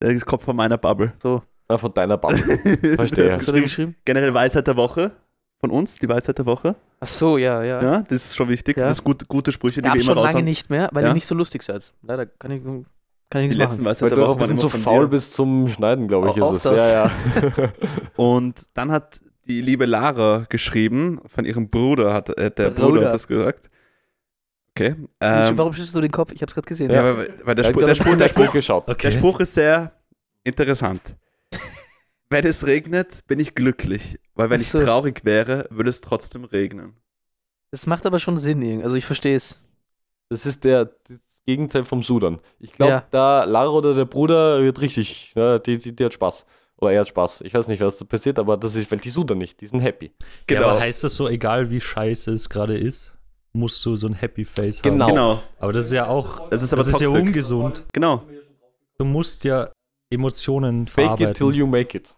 [0.03, 1.13] Der kommt von meiner Bubble.
[1.23, 2.39] So, Ah, von deiner Bubble.
[2.97, 3.35] Verstehe.
[3.35, 3.95] was hat er geschrieben?
[4.05, 5.13] Generell Weisheit der Woche.
[5.61, 6.75] Von uns, die Weisheit der Woche.
[6.99, 7.81] Ach so, ja, ja.
[7.81, 8.77] Ja, das ist schon wichtig.
[8.77, 8.87] Ja.
[8.87, 11.11] Das sind gut, gute Sprüche, die Gab wir immer schon lange nicht mehr, weil Ja.
[11.11, 11.93] ihr nicht so lustig seid.
[12.03, 12.63] Leider kann ich,
[13.33, 14.01] kann ich Die nichts letzten machen.
[14.01, 15.11] Weil du auch ein waren bisschen zu von faul dir.
[15.11, 16.71] bist zum Schneiden, glaube ich, Auch ist es.
[16.73, 16.93] das.
[16.93, 17.73] Ja, ja.
[18.17, 23.07] Und dann hat die liebe Lara geschrieben, von ihrem Bruder hat äh, der Bruder, Bruder.
[23.07, 23.69] hat das gesagt.
[24.77, 24.95] Okay.
[25.21, 26.33] Ähm, Warum schüttelst du den Kopf?
[26.33, 26.91] Ich hab's gerade gesehen.
[26.91, 28.89] ja, weil, weil der, Ja, Spruch, ich der, Spruch, der, Spruch, geschaut.
[28.89, 29.09] Okay.
[29.09, 29.93] der Spruch ist sehr
[30.45, 31.01] interessant.
[32.31, 34.83] wenn es regnet, bin ich glücklich, weil wenn Ach ich so.
[34.83, 36.95] traurig wäre, würde es trotzdem regnen.
[37.71, 38.85] Das macht aber schon Sinn, irgendwie.
[38.85, 39.61] also ich verstehe es.
[40.29, 40.91] Das ist der
[41.45, 42.39] das Gegenteil vom Sudan.
[42.61, 43.05] Ich glaube, Ja.
[43.11, 45.33] da Lara oder der Bruder wird richtig.
[45.35, 46.47] Ja, die, die, die hat Spaß.
[46.79, 47.43] Oder er hat Spaß.
[47.43, 49.61] Ich weiß nicht, was da passiert, aber das ist, weil die Sudan nicht.
[49.61, 50.07] Die sind happy.
[50.07, 50.13] Ja,
[50.47, 50.69] Genau.
[50.71, 53.13] aber heißt das so, egal wie scheiße es gerade ist,
[53.53, 55.05] musst du so ein Happy Face Genau.
[55.07, 55.15] haben?
[55.15, 55.43] Genau.
[55.59, 57.85] Aber das ist ja auch, Das ist aber das ist ja ungesund.
[57.93, 58.23] Genau.
[58.99, 59.71] Du musst ja
[60.11, 61.31] Emotionen Fake verarbeiten.
[61.31, 62.15] it till you make it.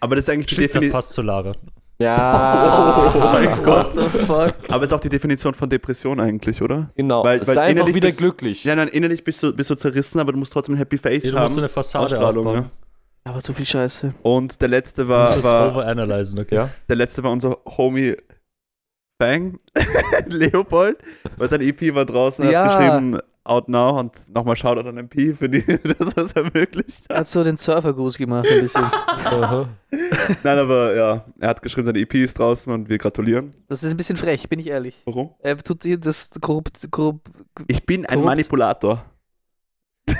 [0.00, 0.92] Aber das ist eigentlich die Stimmt, das Definition.
[0.92, 1.52] passt zu Lara.
[2.00, 3.12] Ja.
[3.14, 3.96] Oh mein Gott.
[3.96, 4.54] What the fuck?
[4.68, 6.90] Aber ist auch die Definition von Depression eigentlich, oder?
[6.96, 7.22] Genau.
[7.24, 8.64] Weil- weil Sei einfach innerlich wieder bist- glücklich.
[8.64, 11.24] Ja, nein, innerlich bist du, bist du zerrissen, aber du musst trotzdem ein Happy Face
[11.24, 11.44] Ja, du haben.
[11.44, 12.54] musst eine Fassade aufbauen.
[12.54, 12.70] ja.
[13.26, 14.12] Aber zu viel Scheiße.
[14.22, 16.54] Und der letzte Du war, musst es war overanalyzen, okay?
[16.56, 16.70] Ja.
[16.88, 18.16] der letzte war unser Homie
[19.18, 19.58] Bang,
[20.26, 20.98] Leopold,
[21.36, 22.64] weil sein EP war draußen, Ja.
[22.64, 25.62] hat geschrieben Out Now und nochmal Shoutout an MP für die,
[25.98, 27.20] dass er es ermöglicht Er hat.
[27.22, 28.82] hat so den Surfergruß gemacht ein bisschen.
[30.42, 33.50] Nein, aber ja, er hat geschrieben, sein EP ist draußen und wir gratulieren.
[33.68, 35.02] Das ist ein bisschen frech, bin ich ehrlich.
[35.04, 35.34] Warum?
[35.40, 37.20] Er tut dir das grob, grob.
[37.68, 38.24] Ich bin ein Korrupt.
[38.26, 39.04] Manipulator.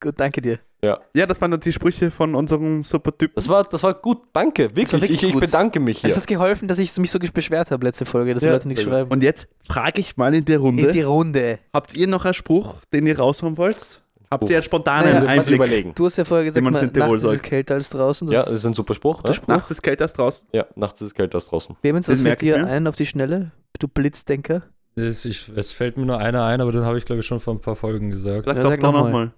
[0.00, 0.58] Gut, danke dir.
[0.82, 3.34] Ja, das waren dann die Sprüche von unserem super Typ.
[3.34, 4.22] Das war, das war gut.
[4.32, 4.64] Danke.
[4.76, 4.92] Wirklich.
[4.92, 6.10] wirklich ich, ich bedanke mich hier.
[6.10, 8.68] Es hat geholfen, dass ich mich so beschwert habe letzte Folge, dass die Ja, Leute
[8.68, 8.98] nichts sehr gut.
[9.00, 9.10] schreiben.
[9.10, 11.58] Und jetzt frage ich mal in der Runde, In die Runde.
[11.72, 14.02] habt ihr noch einen Spruch, den ihr raushauen wollt?
[14.30, 15.54] Habt ihr einen spontanen Naja, muss Einblick?
[15.56, 15.92] überlegen.
[15.94, 18.28] Du hast ja vorher gesagt, man nachts ist es kälter als draußen.
[18.30, 19.22] Ja, das ist ein super Spruch.
[19.22, 19.48] Der Ja, Spruch.
[19.48, 20.46] Nachts ist kalt erst draußen.
[20.52, 21.76] ja nachts ist es kalt als draußen.
[21.80, 23.52] Clemens, Das was fällt ich dir ein auf die Schnelle?
[23.78, 24.62] Du Blitzdenker.
[24.96, 27.40] Es, ich, es fällt mir nur einer ein, aber den habe ich, glaube ich, schon
[27.40, 28.44] vor ein paar Folgen gesagt.
[28.46, 29.30] Sag Ja, doch sag doch noch nochmal.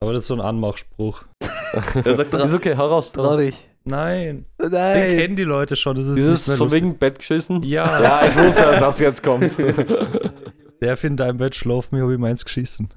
[0.00, 1.24] Aber das ist so ein Anmachspruch.
[2.04, 3.12] Er sagt ist okay, hau raus.
[3.12, 3.68] Trau dich.
[3.84, 5.16] Nein, den Nein.
[5.16, 5.96] kennen die Leute schon.
[5.96, 6.82] Das ist Dieses nicht mehr von lustig.
[6.82, 7.62] wegen Bett geschissen?
[7.62, 9.56] Ja, Ja, ich wusste, dass das jetzt kommt.
[10.80, 12.88] der in deinem Bett schlaft, mir habe ich meins geschissen.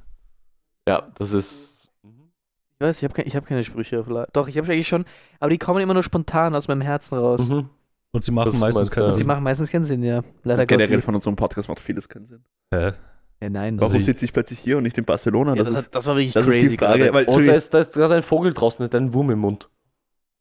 [0.88, 1.90] ja, das ist.
[2.04, 5.06] Ich weiß, ich habe ich hab keine Sprüche Doch, ich habe eigentlich schon,
[5.40, 7.48] aber die kommen immer nur spontan aus meinem Herzen raus.
[7.48, 7.70] Mhm.
[8.12, 9.08] Und sie machen Das meistens keinen ja.
[9.10, 9.28] Und sie Sinn.
[9.28, 10.24] machen meistens keinen Sinn, ja.
[10.44, 12.44] Leider generell von unserem Podcast macht vieles keinen Sinn.
[12.74, 12.94] Hä?
[13.42, 13.74] Ja, nein.
[13.76, 15.56] Also Warum ich- sitze ich plötzlich hier und nicht in Barcelona?
[15.56, 16.60] ja, das, das, ist, das war wirklich das crazy.
[16.62, 17.00] ist die Frage.
[17.00, 17.14] gerade.
[17.14, 19.70] Weil, Und da ist, da ist gerade ein Vogel draußen, hat einen Wurm im Mund.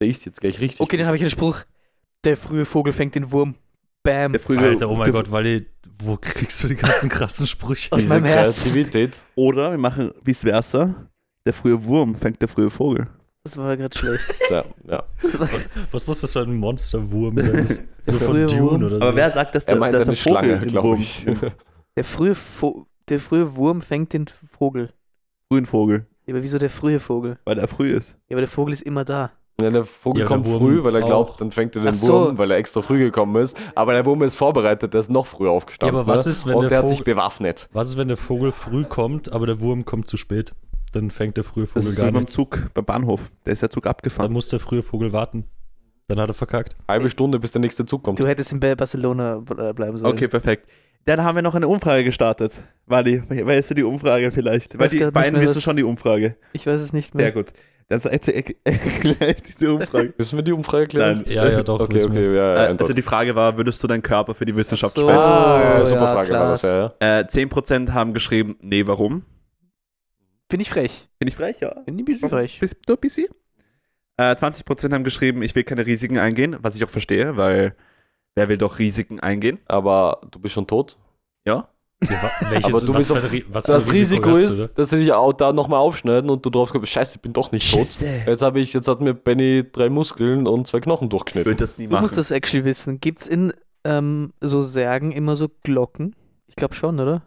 [0.00, 0.80] Der isst jetzt gleich richtig.
[0.80, 1.62] Okay, dann habe ich einen Spruch.
[2.24, 3.54] Der frühe Vogel fängt den Wurm.
[4.04, 4.32] Bam.
[4.32, 5.66] der frühe, Alter, oh mein der, Gott, weil die,
[6.02, 7.92] wo kriegst du die ganzen krassen Sprüche?
[7.92, 8.62] Aus meinem Herz.
[8.62, 9.20] Kreativität.
[9.34, 11.08] Oder wir machen vice versa.
[11.46, 13.06] Der frühe Wurm fängt der frühe Vogel.
[13.44, 14.24] Das war gerade schlecht.
[14.50, 15.02] Ja, ja.
[15.90, 17.68] Was muss das für ein Monsterwurm sein?
[18.04, 18.74] So von Dune Wurm.
[18.84, 18.96] oder so.
[18.96, 21.26] Aber wer sagt, dass Er der, meint dass eine der Vogel Schlange, glaube ich.
[21.98, 24.92] Der frühe, Vo der frühe Wurm fängt den Vogel.
[25.50, 27.38] frühen Vogel, Ja, aber wieso der frühe Vogel?
[27.44, 28.16] weil er früh ist.
[28.28, 29.32] Ja, aber der Vogel ist immer da.
[29.60, 31.06] Ja, der Vogel Ja, der kommt Wurm früh, weil er auch.
[31.06, 32.26] glaubt, dann fängt er den so.
[32.26, 33.56] Wurm, weil er extra früh gekommen ist.
[33.74, 35.96] Aber der Wurm ist vorbereitet, der ist noch früher aufgestanden.
[35.96, 36.30] Ja, aber was ne?
[36.30, 37.68] ist, wenn Und der der hat Vogel- sich bewaffnet.
[37.72, 40.54] Was ist, wenn der Vogel früh kommt, aber der Wurm kommt zu spät?
[40.92, 42.30] Dann fängt der frühe Das Vogel ist so gar beim nicht.
[42.30, 43.32] Zug, beim Bahnhof.
[43.42, 44.32] Da ist der Zug Dann abgefahren.
[44.32, 45.44] muss der frühe Vogel warten.
[46.06, 46.76] Dann hat er verkackt.
[46.86, 48.18] Halbe Stunde, bis der nächste Zug kommt.
[48.20, 50.12] Du hättest in Ba- Barcelona äh, bleiben sollen.
[50.14, 50.70] Okay, perfekt.
[51.08, 52.52] Dann haben wir noch eine Umfrage gestartet.
[52.84, 54.78] Wally, weißt du die Umfrage vielleicht?
[54.78, 56.36] Weil die beiden wissen schon die Umfrage.
[56.52, 57.24] Ich weiß es nicht mehr.
[57.24, 57.46] Sehr gut.
[57.88, 58.42] Dann erzähl
[59.00, 60.12] gleich diese Umfrage.
[60.18, 61.22] Wissen wir die Umfrage erklären?
[61.24, 61.34] Nein.
[61.34, 61.80] Ja, ja, doch.
[61.80, 64.54] Okay, okay, ja, ja, Äh, also die Frage war, würdest du deinen Körper für die
[64.54, 65.00] Wissenschaft so.
[65.00, 65.18] spenden?
[65.18, 67.20] Ah, ja, super ja, Frage war das, ja, ja.
[67.20, 69.22] Äh, 10% haben geschrieben, nee, warum?
[70.50, 71.08] Finde ich frech.
[71.18, 71.72] Bin ich frech, ja?
[71.86, 72.60] Finde ich ein bisschen frech.
[72.60, 73.28] Bis, nur ein bisschen.
[74.18, 77.74] Äh, 20% haben geschrieben, ich will keine Risiken eingehen, was ich auch verstehe, weil
[78.34, 79.58] wer will doch Risiken eingehen?
[79.66, 80.96] Aber du bist schon tot.
[81.46, 81.68] Ja?
[82.04, 84.70] Ja, welches, Aber du was bist auf- was Das Risiko hast ist, du da?
[84.74, 87.50] dass sie dich auch da nochmal aufschneiden und du drauf kommst, scheiße, ich bin doch
[87.50, 87.88] nicht tot.
[88.26, 91.46] Jetzt habe ich, jetzt hat mir Benny drei Muskeln und zwei Knochen Ich durchgeschnitten.
[91.50, 92.02] würde das nie Du machen.
[92.02, 93.00] musst das actually wissen.
[93.00, 93.52] Gibt es in
[93.84, 96.14] ähm, so Särgen immer so Glocken?
[96.46, 97.22] Ich glaube schon, oder?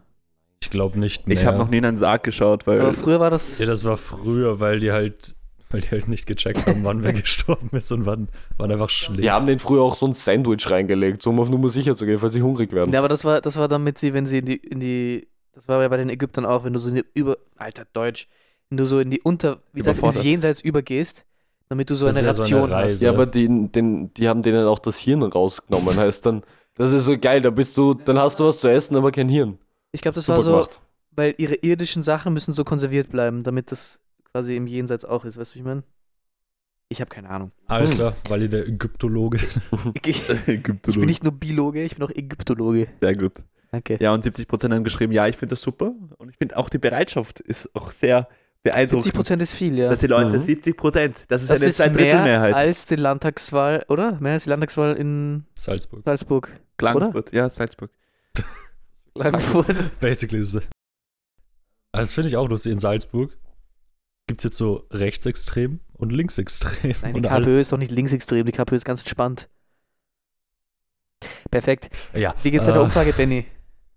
[0.62, 1.36] Ich glaube nicht mehr.
[1.36, 3.58] ich habe noch nie in einen Sarg geschaut, weil Aber früher war das.
[3.58, 5.34] Ja, das war früher, weil die halt
[5.72, 9.22] weil die halt nicht gecheckt haben, wann wer gestorben ist und wann, wann einfach schläft.
[9.22, 12.06] Die haben den früher auch so ein Sandwich reingelegt, so um auf Nummer sicher zu
[12.06, 12.92] gehen, falls sie hungrig werden.
[12.92, 15.68] Ja, aber das war, das war damit sie, wenn sie in die, in die, das
[15.68, 18.28] war ja bei den Ägyptern auch, wenn du so in die über, alter Deutsch,
[18.70, 20.22] wenn du so in die Unter, wie sagt man, ins.
[20.22, 21.24] Jenseits übergehst,
[21.68, 22.84] damit du so Das eine ja so eine Ration hast.
[22.84, 23.04] Reise.
[23.04, 26.42] Ja, aber die, den, die haben denen auch das Hirn rausgenommen, heißt dann,
[26.74, 29.28] das ist so geil, da bist du, dann hast du was zu essen, aber kein
[29.28, 29.58] Hirn.
[29.92, 30.80] Ich glaube, das Super war so, gemacht.
[31.10, 34.00] weil ihre irdischen Sachen müssen so konserviert bleiben, damit das
[34.32, 35.82] quasi im Jenseits auch ist, weißt du, wie ich meine?
[36.88, 37.52] Ich habe keine Ahnung.
[37.68, 37.96] Alles Hm.
[37.96, 39.38] klar, weil ihr der Ägyptologe.
[40.04, 41.00] Ich, ich Ägyptologe.
[41.00, 42.88] bin nicht nur Biologe, ich bin auch Ägyptologe.
[43.00, 43.32] Sehr gut.
[43.70, 43.96] Danke.
[44.00, 45.94] Ja, und 70% haben geschrieben, ja, ich finde das super.
[46.18, 48.28] Und ich finde auch die Bereitschaft ist auch sehr
[48.62, 49.14] beeindruckend.
[49.14, 49.88] 70% ist viel, ja.
[49.88, 50.42] Dass die Leute, Mhm.
[50.44, 52.54] 70%, das ist Das eine ist mehr Zweidrittelmehrheit.
[52.54, 54.20] als die Landtagswahl, oder?
[54.20, 56.02] Mehr als die Landtagswahl in Salzburg.
[56.04, 56.52] Salzburg.
[56.76, 57.90] Klagenfurt, ja, Salzburg.
[59.14, 60.00] Klagenfurt.
[60.00, 60.46] Basically.
[61.92, 62.72] Ah, Das finde ich auch lustig.
[62.72, 63.36] In Salzburg
[64.26, 66.94] gibt es jetzt so rechtsextrem und linksextrem.
[67.02, 69.48] Nein, die und alles- KPÖ ist doch nicht linksextrem, die KPÖ ist ganz entspannt.
[71.50, 71.90] Perfekt.
[72.14, 73.46] Ja, Wie geht's äh, deiner Umfrage, Benny?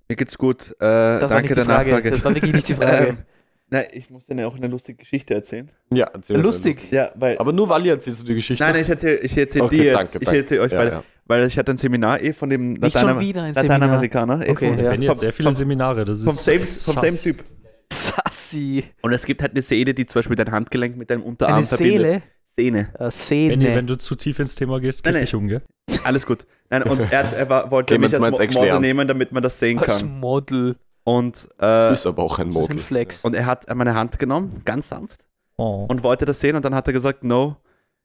[0.08, 0.72] Mir geht's gut.
[0.80, 1.90] Äh, danke der Frage.
[1.92, 2.12] Nachfrage.
[2.12, 3.18] Das war wirklich nicht die Frage.
[3.68, 5.72] Ähm, nein, ich muss dir auch eine lustige Geschichte erzählen.
[5.92, 6.92] Ja, erzähl Lustig.
[6.92, 7.40] Ja, weil.
[7.40, 8.64] Aber nur Wally erzählst du die Geschichte.
[8.64, 9.96] nein, nein, ich erzähle ich erzähl Okay, dir jetzt.
[9.96, 10.40] danke, ich danke.
[10.42, 10.92] erzähle euch ja, beide.
[10.92, 11.04] ja.
[11.26, 13.80] Weil ich hatte ein Seminar eh von dem Nicht Latein schon wieder ein Seminar.
[13.80, 14.46] Lateinamerikaner.
[14.48, 14.92] Eh, Okay, vom, ja.
[14.92, 16.06] Benny hat sehr viele vom, Seminare.
[16.06, 17.44] Das ist vom, same, vom same Typ.
[17.94, 18.84] Sassi.
[19.02, 21.66] Und es gibt halt eine Sehne, die zum Beispiel dein Handgelenk mit deinem Unterarm Eine
[21.66, 22.02] verbindet.
[22.02, 22.24] Seele?
[22.58, 22.80] Sehne.
[22.94, 23.76] Äh, Benny, Szene.
[23.76, 25.24] wenn du zu tief ins Thema gehst, nein.
[25.24, 25.62] ich um, gell?
[26.04, 26.46] Alles gut.
[26.70, 28.82] Nein, und er, er war, wollte mich als Mo Model ernst.
[28.82, 30.20] nehmen, damit man das sehen Als kann.
[30.20, 30.78] Model.
[31.04, 32.80] Und, äh, Ist aber auch ein Das ist ein Model.
[32.80, 33.24] Flex.
[33.24, 35.20] und er hat meine Hand genommen, ganz sanft,
[35.58, 35.86] Oh.
[35.88, 36.56] und wollte das sehen.
[36.56, 37.58] Und dann hat er gesagt, no,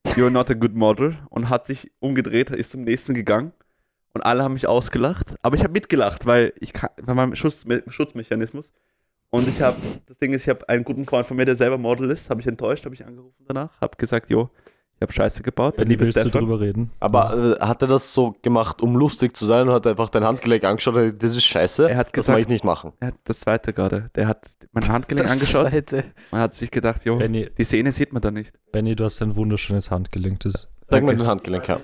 [0.08, 1.16] you're not a good model.
[1.30, 3.52] Und hat sich umgedreht, ist zum nächsten gegangen.
[4.12, 5.36] Und alle haben mich ausgelacht.
[5.42, 8.72] Aber ich habe mitgelacht, weil ich kann, bei meinem Schutz, Schutzmechanismus.
[9.30, 11.78] Und ich habe, das Ding ist, ich habe einen guten Freund von mir, der selber
[11.78, 14.50] Model ist, habe ich enttäuscht, habe ich angerufen danach, habe gesagt, jo,
[14.96, 15.78] ich habe Scheiße gebaut.
[15.78, 16.40] Liebe willst du Stefan.
[16.42, 16.90] drüber reden?
[17.00, 20.24] Aber äh, hat er das so gemacht, um lustig zu sein und hat einfach dein
[20.24, 22.92] Handgelenk angeschaut und gesagt, das ist scheiße, Er hat das mag gesagt, ich nicht machen.
[23.00, 24.10] er hat das zweite gerade.
[24.14, 25.70] Der hat mein Handgelenk Das angeschaut.
[25.70, 26.04] zweite.
[26.32, 28.52] Man hat sich gedacht, jo, Benny, die Sehne sieht man da nicht.
[28.72, 30.40] Benny, du hast ein wunderschönes Handgelenk.
[30.40, 31.16] Das Sag mal Danke.
[31.18, 31.80] dein Handgelenk her.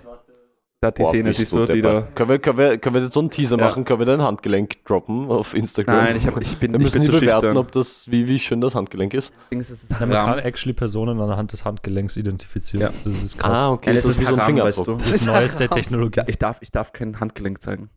[0.80, 2.02] Da hat die Boah, bist siehst du du, die da.
[2.14, 3.64] Können wir, können, wir, können wir jetzt so einen Teaser Ja.
[3.64, 3.84] machen?
[3.84, 5.96] Können wir dein Handgelenk droppen auf Instagram?
[5.96, 7.56] Nein, ich, hab, ich bin, Wir ich müssen zu bewerten, schüchtern.
[7.56, 9.32] ob das, wie, wie schön das Handgelenk ist.
[9.48, 12.92] Ist Na, man kann actually Personen anhand des Handgelenks identifizieren.
[12.92, 12.92] Ja.
[13.10, 13.56] Das ist krass.
[13.58, 14.86] Ah, okay, Ja, das ist wie so ein Haram, weißt Fingerabdruck.
[14.86, 14.92] du.
[15.04, 15.68] Das ist neueste.
[15.70, 16.20] Technologie.
[16.20, 17.88] Ja, ich darf, ich darf kein Handgelenk zeigen.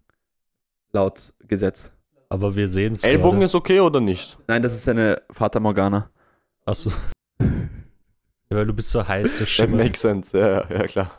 [0.94, 1.92] Laut Gesetz.
[2.30, 3.04] Aber wir sehen es.
[3.04, 4.38] Ellbogen ist okay oder nicht?
[4.48, 6.10] Nein, das ist eine Fata Morgana.
[6.65, 6.92] Achso.
[8.52, 9.78] Ja, weil du bist so heiß, der That Schimmer.
[9.78, 11.12] makes sense, ja, ja klar.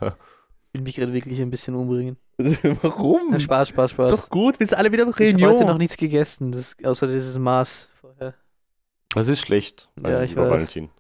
[0.73, 2.17] Ich will mich gerade wirklich ein bisschen umbringen.
[2.83, 3.23] Warum?
[3.31, 4.13] Na, Spaß, Spaß, Spaß.
[4.13, 5.79] Ist doch gut, wir sind alle wieder auf ich habe heute noch Reunion.
[5.79, 8.35] nichts gegessen, das, außer dieses Maß vorher.
[9.15, 10.49] Das ist schlecht, Ja, äh, ich weiß.
[10.51, 10.91] Valentin.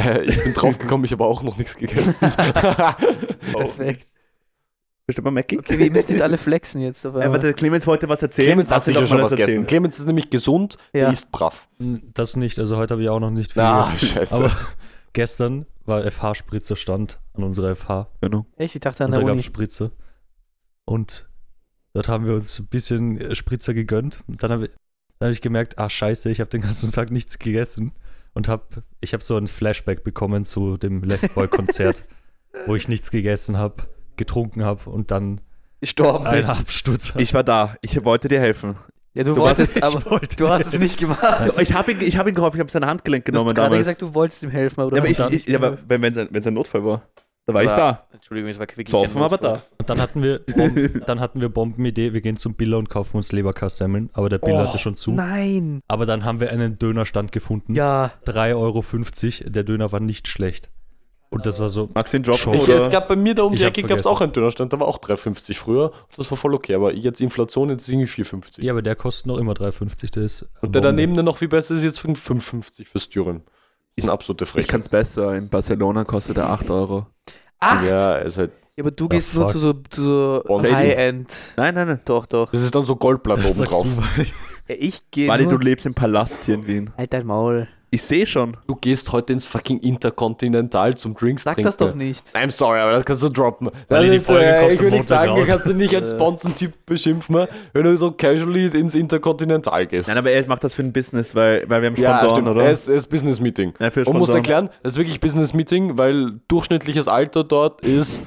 [0.00, 2.32] Äh, ich bin draufgekommen, ich habe auch noch nichts gegessen.
[3.52, 4.06] Perfekt.
[5.06, 5.58] Bestimmt mal Mackie?
[5.58, 7.06] Okay, wir müssen jetzt alle flexen jetzt.
[7.06, 7.34] Auf Ja, einmal.
[7.42, 8.46] warte, Clemens wollte was erzählen.
[8.48, 9.50] Clemens hat sicher doch schon was gegessen.
[9.50, 9.66] erzählen.
[9.66, 11.10] Clemens ist nämlich gesund, Ja.
[11.10, 11.68] isst brav.
[11.78, 13.62] Das nicht, also heute habe ich auch noch nicht viel.
[13.62, 14.34] Ah, scheiße.
[14.34, 14.50] Aber
[15.12, 18.46] gestern war FH-Spritzer stand an unserer FH Genau.
[18.56, 18.74] Echt?
[18.74, 19.40] Ich dachte an und da der Uni.
[19.40, 19.90] es Spritzer.
[20.84, 21.28] Und
[21.92, 24.20] dort haben wir uns ein bisschen äh, Spritzer gegönnt.
[24.26, 24.70] Und dann habe
[25.18, 27.92] dann hab ich gemerkt, ah scheiße, ich habe den ganzen Tag nichts gegessen.
[28.34, 32.04] Und hab, ich habe so ein Flashback bekommen zu dem Left Boy-Konzert,
[32.66, 33.84] wo ich nichts gegessen habe,
[34.16, 35.40] getrunken habe und dann
[35.80, 36.26] Gestorben.
[36.26, 37.22] einen Absturz hatte.
[37.22, 37.76] Ich war da.
[37.80, 38.76] Ich wollte dir helfen.
[39.14, 41.22] Ja, du, Du wolltest, aber ich wollte du hast es nicht gemacht.
[41.60, 43.78] Ich habe ihn, ich hab ihn geholfen, ich habe sein Handgelenk Du hast genommen gerade
[43.78, 45.78] gesagt, du wolltest ihm helfen, aber du ja, aber hast ich, dann ich, ja, aber
[45.88, 47.02] wenn es ein, ein Notfall war,
[47.46, 48.08] da war ich Aber- da.
[48.12, 49.62] Entschuldigung, es war wirklich Saufen, kein aber da.
[49.78, 50.74] Und dann hatten wir, Bom
[51.06, 54.64] dann hatten wir Bombenidee, wir gehen zum Biller und kaufen uns Leberkassemmeln, aber der Biller
[54.64, 55.12] Oh, hatte schon zu.
[55.12, 55.80] Nein.
[55.86, 57.74] Aber dann haben wir einen Dönerstand gefunden.
[57.74, 58.12] Ja.
[58.26, 58.54] 3,50
[59.44, 60.70] Euro, der Döner war nicht schlecht.
[61.34, 62.38] Und das war so, Magst du ihn droppen?
[62.38, 62.54] Schon.
[62.54, 62.76] Ich, Oder?
[62.86, 64.80] es gab bei mir da um Ich die Ecke gab es auch einen Dönerstand, da
[64.80, 65.92] war auch 3,50 früher.
[66.16, 68.62] Das war voll okay, aber jetzt Inflation, jetzt irgendwie 4,50.
[68.64, 70.46] ja, aber der kostet noch immer 3,50, der ist.
[70.60, 73.08] Und der daneben dann noch viel besser ist jetzt 5,50 fürs.
[73.08, 73.36] Das
[73.96, 74.68] ist eine absolute ich Frechheit.
[74.70, 75.34] kann es besser.
[75.36, 77.06] In Barcelona kostet er 8 Euro.
[77.60, 77.84] Acht?
[77.84, 79.52] Ja, Ja, es ist halt, aber du gehst nur fuck.
[79.52, 80.62] zu so, zu so.
[80.62, 81.28] High-End.
[81.56, 82.00] Nein, nein, nein.
[82.04, 82.50] Doch, doch.
[82.50, 83.82] das ist dann so Goldblatt oben drauf.
[83.84, 84.26] du, weil-
[84.66, 86.90] Ja, ich gehe Wally, du lebst im Palast hier in Wien.
[86.96, 87.68] Halt dein Maul.
[87.94, 88.56] Ich sehe schon.
[88.66, 91.66] Du gehst heute ins fucking Interkontinental zum Drinks Sag trinken.
[91.66, 92.24] das doch nicht.
[92.34, 93.70] I'm sorry, aber das kannst du droppen.
[93.88, 95.48] Weil Das die ist, Folge äh, kommt ich will nicht sagen, du raus.
[95.48, 96.16] kannst du nicht als Äh.
[96.16, 100.08] Sponsentyp beschimpfen, wenn du so casually ins Interkontinental gehst.
[100.08, 102.56] Nein, aber er macht das für ein Business, weil, weil wir haben ja, Sponsoren, stimmt.
[102.56, 102.68] oder?
[102.68, 103.74] Es ist Business Meeting.
[103.78, 108.20] Ja, Und muss erklären, das ist wirklich Business Meeting, weil durchschnittliches Alter dort ist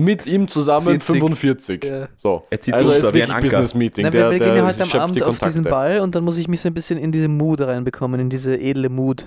[0.00, 1.06] mit ihm zusammen 40.
[1.06, 1.84] 45.
[1.84, 2.08] Ja.
[2.16, 2.44] So.
[2.50, 3.42] Er zieht also sich ist ein wirklich Anker.
[3.42, 4.04] Business Meeting.
[4.04, 5.64] Na, der, wir, wir gehen ja heute am schöpft Abend die auf diesen.
[5.64, 8.56] Ball und dann muss ich mich so ein bisschen in diese Mood reinbekommen, in diese
[8.58, 9.26] edle Mood.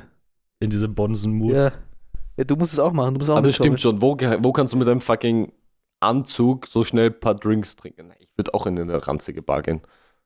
[0.59, 1.61] in diese Bonsen-Mut.
[1.61, 1.71] Ja.
[2.37, 3.13] Ja, du musst es auch machen.
[3.13, 4.01] Du musst auch Aber das stimmt schon.
[4.01, 5.51] Wo, wo kannst du mit einem fucking
[5.99, 8.11] Anzug so schnell ein paar Drinks trinken?
[8.19, 9.81] Ich würde auch in eine ranzige Bar gehen.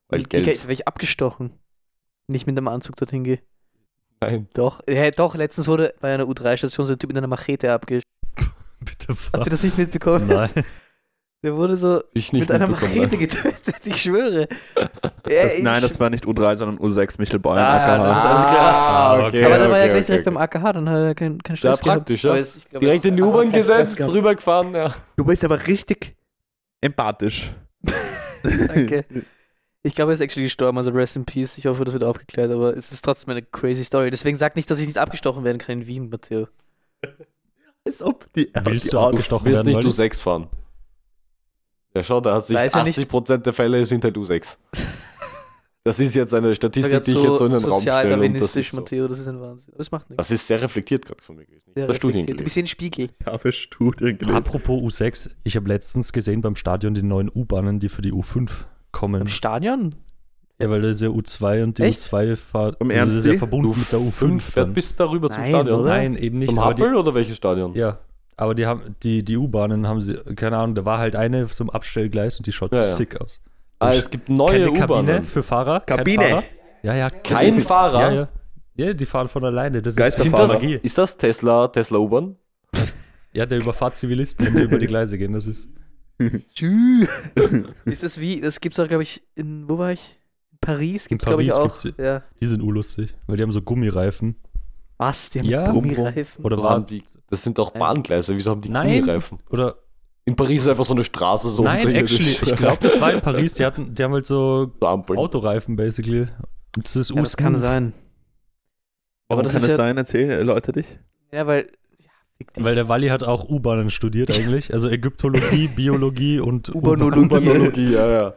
[0.08, 0.62] Weil Digga, Geld.
[0.62, 1.52] wäre ich abgestochen.
[2.26, 3.40] Nicht mit einem Anzug dorthin gehe.
[4.20, 4.48] Nein.
[4.54, 8.02] Doch, ja, doch, letztens wurde bei einer U3-Station so ein Typ mit einer Machete abgesch...
[8.84, 10.26] Bitte Habt ihr das nicht mitbekommen?
[10.28, 10.50] Nein.
[11.44, 13.28] Der wurde so Ich nicht mit einer mitbekommen, Machete nein.
[13.28, 14.48] getötet, ich schwöre.
[15.28, 17.62] Ja, Das, ich- nein, das war nicht U3, sondern U6 Michel Beuer.
[17.64, 18.08] Ah, AKH.
[18.08, 18.72] das ist alles klar.
[18.74, 19.44] Ah, okay.
[19.44, 20.34] Aber dann war er okay, gleich okay, direkt okay.
[20.34, 21.96] beim AKH, dann hat er keinen kein Ja, Stress gehabt.
[21.98, 22.30] praktisch, ja.
[22.30, 24.12] Aber es- ich glaub, Direkt in die U-Bahn gesetzt, Stress gehabt.
[24.14, 24.94] drüber gefahren, ja.
[25.16, 26.16] Du bist aber richtig
[26.80, 27.52] empathisch.
[28.42, 29.04] Danke.
[29.84, 31.56] Ich glaube, er ist actually gestorben, also rest in peace.
[31.56, 34.10] Ich hoffe, das wird aufgeklärt, aber es ist trotzdem eine crazy Story.
[34.10, 36.48] Deswegen sag nicht, dass ich nicht abgestochen werden kann in Wien, Matteo.
[37.88, 38.50] Als ob die.
[38.64, 39.82] Willst die du abgestochen Du wirst werden?
[39.82, 40.08] nicht Olli?
[40.08, 40.46] U6 fahren.
[41.94, 42.98] Ja, schau, da hat sich Weiß ja nicht.
[42.98, 44.58] 80% der Fälle sind halt U6.
[45.84, 48.14] Das ist jetzt eine Statistik, die ich jetzt so in den Raum stelle.
[48.20, 48.76] Und das, ist so.
[48.76, 49.72] Matteo, das ist ein Wahnsinn.
[49.72, 50.18] Aber es macht nichts.
[50.18, 51.62] das ist sehr reflektiert gerade von mir gewesen.
[51.68, 52.26] Ich Sehr habe Studien.
[52.26, 53.08] Du bist wie ein Spiegel.
[53.18, 54.36] Ich habe Studien gelesen.
[54.36, 58.50] Apropos U6, ich habe letztens gesehen beim Stadion die neuen U-Bahnen, die für die U5
[58.92, 59.22] kommen.
[59.22, 59.94] Im Stadion?
[60.60, 62.00] Ja, weil das ist ja U2 und die Echt?
[62.00, 62.76] U2 fahrt.
[62.80, 63.26] Also das ist Ernst?
[63.26, 64.10] ja verbunden mit der U5.
[64.12, 65.80] Fünf fährt bis darüber zum Nein, Stadion.
[65.80, 65.88] oder?
[65.90, 66.50] Nein, eben nicht.
[66.50, 67.74] Zum aber die, Happel oder welches Stadion?
[67.74, 67.98] ja,
[68.36, 71.70] aber die haben die, die U-Bahnen haben sie, keine Ahnung, da war halt eine im
[71.70, 72.84] Abstellgleis und die schaut Ja, ja.
[72.84, 73.40] sick aus.
[73.80, 75.22] Ah, es gibt neue Keine Kabine U-Bahnen.
[75.22, 75.80] für Fahrer.
[75.80, 76.24] kein Kabine.
[76.24, 76.42] Fahrer.
[76.82, 77.10] Ja, ja.
[77.10, 78.00] Kein Fahrer?
[78.00, 78.28] Ja, ja.
[78.74, 79.82] Ja, die fahren von alleine.
[79.82, 80.44] Das Geisterfahrer.
[80.44, 80.80] ist Sind das, Magie.
[80.84, 82.36] ist das Tesla, Tesla U-Bahn?
[83.32, 85.32] Ja, der überfahrt Zivilisten, wenn die über die Gleise gehen.
[85.32, 85.68] Das ist.
[87.84, 90.17] ist das wie, das gibt's auch, glaube ich, in, wo war ich?
[90.60, 91.82] In Paris gibt's, In glaube ich, Paris auch.
[91.82, 92.22] gibt's- Ja.
[92.40, 94.36] Die sind urlustig, weil die haben so Gummireifen.
[94.98, 95.30] Was?
[95.30, 95.70] Die haben Ja.
[95.70, 96.44] Gummireifen?
[96.44, 97.80] Oder Oder war waren die, das sind doch Nein.
[97.80, 98.34] Bahngleise.
[98.34, 99.00] Wieso haben die Nein.
[99.00, 99.38] Gummireifen?
[99.50, 99.76] Oder
[100.24, 102.12] In Paris ist einfach so eine Straße so nein, unterirdisch.
[102.20, 103.54] actually, ich glaube, das war in Paris.
[103.54, 104.86] Die hatten, die haben halt so so.
[105.16, 106.26] Autoreifen basically.
[106.76, 107.94] Und das ist ja, das kann sein.
[109.28, 109.96] Warum das kann das ja- sein?
[109.96, 110.98] Erzähl, erläuter dich.
[111.32, 111.70] Ja, weil.
[112.54, 114.72] Weil der Walli hat auch U-Bahnen studiert eigentlich.
[114.72, 116.74] Also Ägyptologie, Biologie und.
[116.74, 118.34] Urbanologie, ja, ja.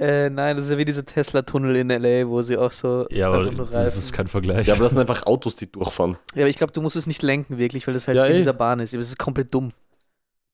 [0.00, 3.06] Äh, nein, das ist ja wie dieser Tesla-Tunnel in L.A., wo sie auch so.
[3.10, 4.68] Ja, aber das Reifen- ist kein Vergleich.
[4.68, 6.16] Ja, aber das sind einfach Autos, die durchfahren.
[6.34, 8.34] Ja, aber ich glaube, du musst es nicht lenken, wirklich, weil das halt Ja, in
[8.34, 8.36] eh.
[8.38, 8.94] dieser Bahn ist.
[8.94, 9.72] Aber es ist komplett dumm.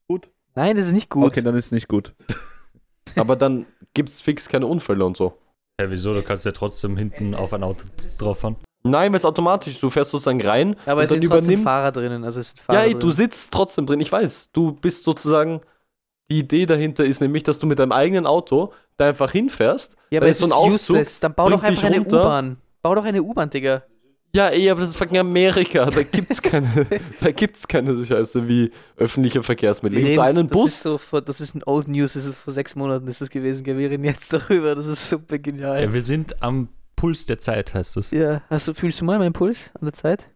[0.08, 0.28] Gut.
[0.54, 1.26] Nein, das ist nicht gut.
[1.26, 2.14] Okay, dann ist es nicht gut.
[3.16, 5.36] Aber dann gibt es fix keine Unfälle und so.
[5.80, 6.14] ja, wieso?
[6.14, 7.84] Du kannst ja trotzdem hinten auf ein Auto
[8.18, 8.56] drauf fahren.
[8.82, 11.64] Nein, weil es automatisch, du fährst sozusagen rein aber und es dann sind trotzdem übernimmt.
[11.70, 12.24] Fahrer drinnen.
[12.24, 13.00] Also es sind Ja, Fahrer ey, drin.
[13.00, 14.50] du sitzt trotzdem drin, ich weiß.
[14.52, 15.60] Du bist sozusagen,
[16.30, 19.96] die Idee dahinter ist nämlich, dass du mit deinem eigenen Auto da einfach hinfährst.
[20.10, 21.20] Ja, da aber ist es so ein ist Aufzug, useless.
[21.20, 22.00] Dann bau doch einfach eine.
[22.00, 22.56] U-Bahn.
[22.82, 23.82] Bau doch eine U-Bahn, Digga.
[24.34, 25.86] Ja, ey, aber das ist fucking Amerika.
[25.86, 26.86] Da gibt's keine,
[27.20, 30.02] da gibt's keine Scheiße wie öffentliche Verkehrsmittel.
[30.02, 30.82] Gibt so einen Das ist, Bus?
[30.82, 33.64] so vor, das ist ein Old News, das ist vor sechs Monaten ist das gewesen.
[33.64, 35.82] Wir reden jetzt darüber, das ist super genial.
[35.82, 38.10] Ja, wir sind am Puls der Zeit, heißt es.
[38.10, 40.28] Ja, hast du, fühlst du mal meinen Puls an der Zeit?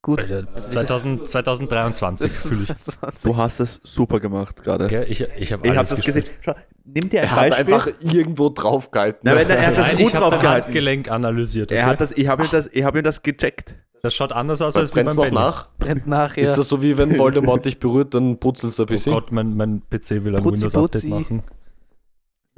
[0.00, 0.20] Gut.
[0.20, 2.68] Alter, 2000, 2023 fühle ich.
[3.22, 4.86] Du hast es super gemacht gerade.
[4.86, 5.06] Gell?
[5.08, 6.24] Ich, ich habe alles das gesehen.
[6.40, 7.74] Schau, nimm dir ein Er hat Beispiel.
[7.74, 9.20] einfach irgendwo draufgehalten.
[9.24, 10.64] Na, wenn er- hat das Nein, gut ich habe drauf sein gehalten.
[10.66, 11.72] Handgelenk analysiert.
[11.72, 11.80] Okay?
[11.80, 13.74] er hat das, ich habe ihm, das- ich hab ihm das gecheckt.
[14.02, 15.34] das schaut anders aus als brennt's beim noch Benny.
[15.34, 15.68] nach?
[15.78, 16.44] Brennt nach, ja.
[16.44, 19.12] Ist das so wie wenn Voldemort dich berührt, dann brutzelst du ein Oh bisschen?
[19.12, 21.08] Gott, mein, mein PC will ein Putzi, Windows-Update Putzi.
[21.08, 21.42] machen.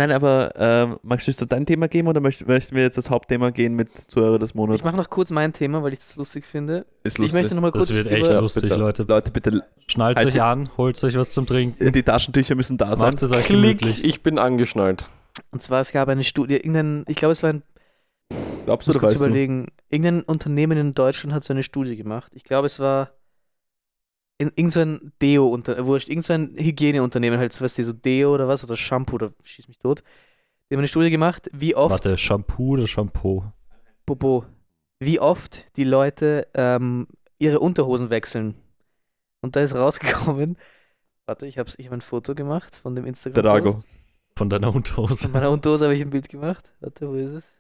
[0.01, 3.51] Nein, aber ähm, magst du dein Thema geben oder möcht, möchten wir jetzt das Hauptthema
[3.51, 4.81] gehen mit Zuhörer des Monats?
[4.81, 6.87] ich mache noch kurz mein Thema, weil ich das lustig finde.
[7.03, 8.77] Ist Ich möchte nochmal kurz Das wird echt über, lustig, bitte.
[8.77, 9.03] Leute.
[9.03, 11.93] Leute, bitte, Schnallt Halt euch die- an, holt euch was zum Trinken.
[11.93, 13.11] die Taschentücher müssen da sein.
[13.11, 14.03] Macht es euch Klick, gemütlich.
[14.05, 15.07] ich bin angeschnallt.
[15.51, 17.63] Und zwar, es gab eine Studie, irgendein, ich glaube, es war ein,
[18.65, 19.25] Glaubst du, kurz weißt du?
[19.27, 22.33] überlegen, irgendein Unternehmen in Deutschland hat so eine Studie gemacht.
[22.35, 23.11] Ich glaube, es war
[24.49, 27.93] irgend so ein Deo, unter, wurscht, irgend so ein Hygieneunternehmen, halt, so was die so
[27.93, 30.03] Deo oder was, oder Shampoo, oder schieß mich tot.
[30.69, 33.45] Die haben eine Studie gemacht, wie oft, Warte, Shampoo oder Shampoo?
[34.07, 34.47] Bobo,
[34.99, 37.07] wie oft die Leute ähm,
[37.39, 38.55] ihre Unterhosen wechseln.
[39.43, 40.57] Und da ist rausgekommen,
[41.27, 43.85] warte, ich habe ich hab ein Foto gemacht von dem instagram Drago.
[44.37, 45.25] Von deiner Unterhose.
[45.25, 46.73] Von meiner Unterhose habe ich ein Bild gemacht.
[46.81, 47.53] Warte, wo ist es?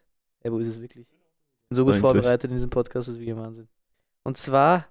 [0.44, 1.06] Ja, wo ist es wirklich?
[1.06, 2.00] Ich bin so gut Eigentlich.
[2.00, 3.68] vorbereitet in diesem Podcast, das ist wie Wahnsinn.
[4.22, 4.86] Und zwar,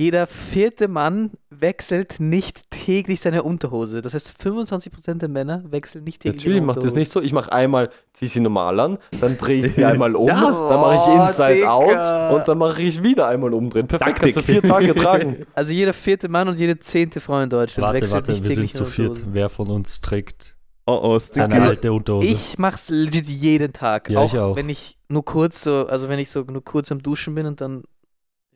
[0.00, 4.00] jeder vierte Mann wechselt nicht täglich seine Unterhose.
[4.00, 7.20] Das heißt, 25% der Männer wechseln nicht täglich Natürlich ihre macht das nicht so.
[7.20, 10.40] Ich mache einmal, ziehe sie normal an, dann drehe ich sie einmal um, Ja.
[10.40, 11.70] dann mache Oh, ich Inside Digga.
[11.72, 13.86] Out und dann mache ich wieder einmal umdrehen.
[13.88, 14.34] Perfekt, Taktik.
[14.34, 15.46] kannst du vier Tage tragen.
[15.54, 18.50] Also jeder vierte Mann und jede zehnte Frau in Deutschland Warte, wechselt warte, nicht wir
[18.50, 19.20] sind täglich zu viert.
[19.32, 21.68] Wer von uns trägt Oh, oh, seine Sticky.
[21.68, 22.26] alte Unterhose?
[22.26, 24.08] Ich mach's legit jeden Tag.
[24.08, 24.56] Ja, auch, ich auch.
[24.56, 27.60] wenn ich nur kurz so, also wenn ich so nur kurz am Duschen bin und
[27.60, 27.82] dann.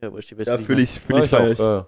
[0.02, 1.38] Ja, wurscht, ich weiß Ja, fühle ich, fühl ich, ich ich.
[1.38, 1.86] auch, ja.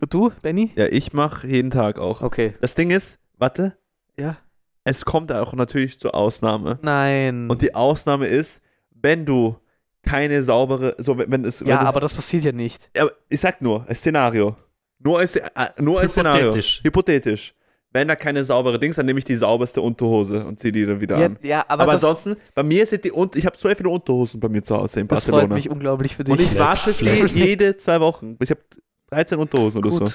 [0.00, 0.72] Und du, Benny?
[0.74, 2.22] Ja, ich mache jeden Tag auch.
[2.22, 2.54] Okay.
[2.60, 3.76] Das Ding ist, warte,
[4.16, 4.38] Ja.
[4.84, 6.78] es kommt auch natürlich zur Ausnahme.
[6.82, 7.48] Nein.
[7.50, 9.56] Und die Ausnahme ist, wenn du
[10.02, 11.60] keine saubere, so wenn, wenn es.
[11.60, 12.90] wenn Ja, es, aber das passiert ja nicht.
[12.98, 14.56] aber ich sag nur, ein Szenario.
[14.98, 16.44] Nur ein, Sze- äh, nur ein Szenario.
[16.46, 16.80] Hypothetisch.
[16.84, 17.54] Hypothetisch.
[17.94, 21.00] Wenn da keine saubere Dings, dann nehme ich die sauberste Unterhose und ziehe die dann
[21.00, 21.38] wieder Ja, an.
[21.42, 24.40] ja aber, Aber, das, ansonsten, bei mir sind die und ich habe so viele Unterhosen
[24.40, 25.54] bei mir zu Hause in das freut Barcelona.
[25.54, 26.32] mich unglaublich für dich.
[26.32, 28.36] Und ich wasche sie jede zwei Wochen.
[28.42, 28.60] Ich habe
[29.10, 30.08] 13 Unterhosen oder Gut.
[30.08, 30.14] so.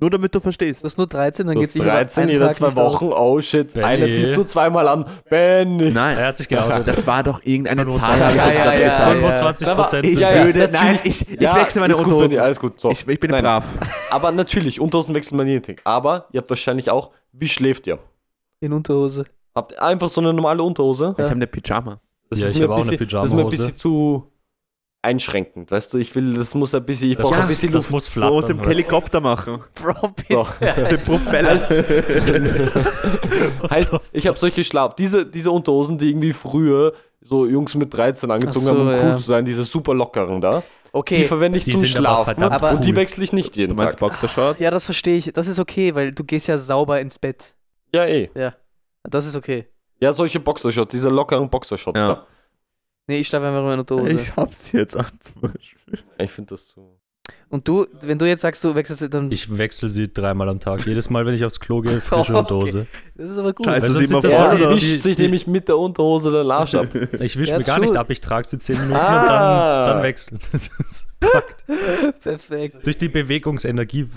[0.00, 0.84] Nur damit du verstehst.
[0.84, 3.06] Du hast nur 13, dann geht es 13 jede zwei Wochen.
[3.06, 3.72] Oh shit.
[3.74, 3.84] Benny.
[3.84, 5.04] Eine ziehst du zweimal an.
[5.28, 5.90] Benny.
[5.90, 6.86] Nein, Er hat sich geoutet.
[6.86, 8.06] das war doch irgendeine 25.
[8.24, 8.36] Zahl.
[8.36, 9.08] Ja, jetzt ja, gerade ja, gesagt.
[9.08, 9.12] ja.
[9.20, 11.94] 25 Da war- Prozent Ich sind Ja, ja, würde, nein, ich, ich Ja, wechsle meine
[11.94, 12.28] gut, Unterhosen.
[12.28, 12.78] Benny, alles gut.
[12.80, 12.92] So.
[12.92, 13.42] ich, ich bin Nein.
[13.42, 13.64] brav.
[14.10, 15.74] Aber natürlich, Unterhosen wechselt man nicht.
[15.82, 17.98] Aber ihr habt wahrscheinlich auch, wie schläft ihr?
[18.60, 19.24] In Unterhose.
[19.54, 21.14] Habt ihr einfach so eine normale Unterhose?
[21.16, 22.00] Ich habe eine Pyjama.
[22.30, 23.50] Das Ja, ist ich mir hab ein auch eine bisschen, das ist mir ein Pyjamahose.
[23.50, 24.32] bisschen zu
[25.00, 25.70] einschränkend.
[25.70, 27.92] Weißt du, ich will, das muss ein bisschen, ich brauche ein bisschen das Luft.
[27.92, 28.64] muss Man muss flattern.
[28.64, 29.62] im Helikopter machen.
[29.74, 30.32] Bro, bitte.
[30.34, 30.52] Doch.
[30.58, 31.58] Den Propeller.
[33.70, 38.30] heißt, ich habe solche Schlaf, diese, diese Unterhosen, die irgendwie früher so Jungs mit 13
[38.30, 39.16] angezogen Ach so, haben, um cool ja.
[39.16, 40.62] zu sein, diese super lockeren da.
[40.92, 42.76] Die Okay, verwende ich Die zum sind aber Schlafen verdammt cool.
[42.76, 44.08] und die wechsle ich nicht Du jeden meinst Tag.
[44.08, 44.60] Boxershorts?
[44.60, 45.32] ja, das verstehe ich.
[45.32, 47.54] Das ist okay, weil du gehst ja sauber ins Bett.
[47.94, 48.30] Ja, eh.
[49.04, 49.66] Das ist okay.
[50.00, 52.08] Ja, solche Boxershots, diese lockeren Boxershots Ja.
[52.08, 52.26] da.
[53.06, 54.12] Nee, ich schlafe einfach in meiner Unterhose.
[54.12, 55.98] Ich hab's jetzt an zum Beispiel.
[56.18, 56.97] Ich finde das so.
[57.50, 59.32] Und du, wenn du jetzt sagst, du wechselst, dann.
[59.32, 60.86] Ich wechsle sie dreimal am Tag.
[60.86, 62.38] Jedes Mal, wenn ich aufs Klo gehe, frische Okay.
[62.40, 62.86] Unterhose.
[63.14, 63.64] das ist aber gut.
[63.64, 63.86] Scheiße.
[63.86, 66.30] Also das voll, so Ja, die- die wischt die- sich die- nämlich mit der Unterhose
[66.30, 66.88] den Arsch ab.
[67.20, 69.00] Ich wische mir gar nicht ab, ich trage sie 10 Minuten Ah.
[69.00, 70.40] und dann, dann wechseln.
[70.52, 71.06] Das.
[72.20, 72.86] Perfekt.
[72.86, 74.08] Durch die Bewegungsenergie,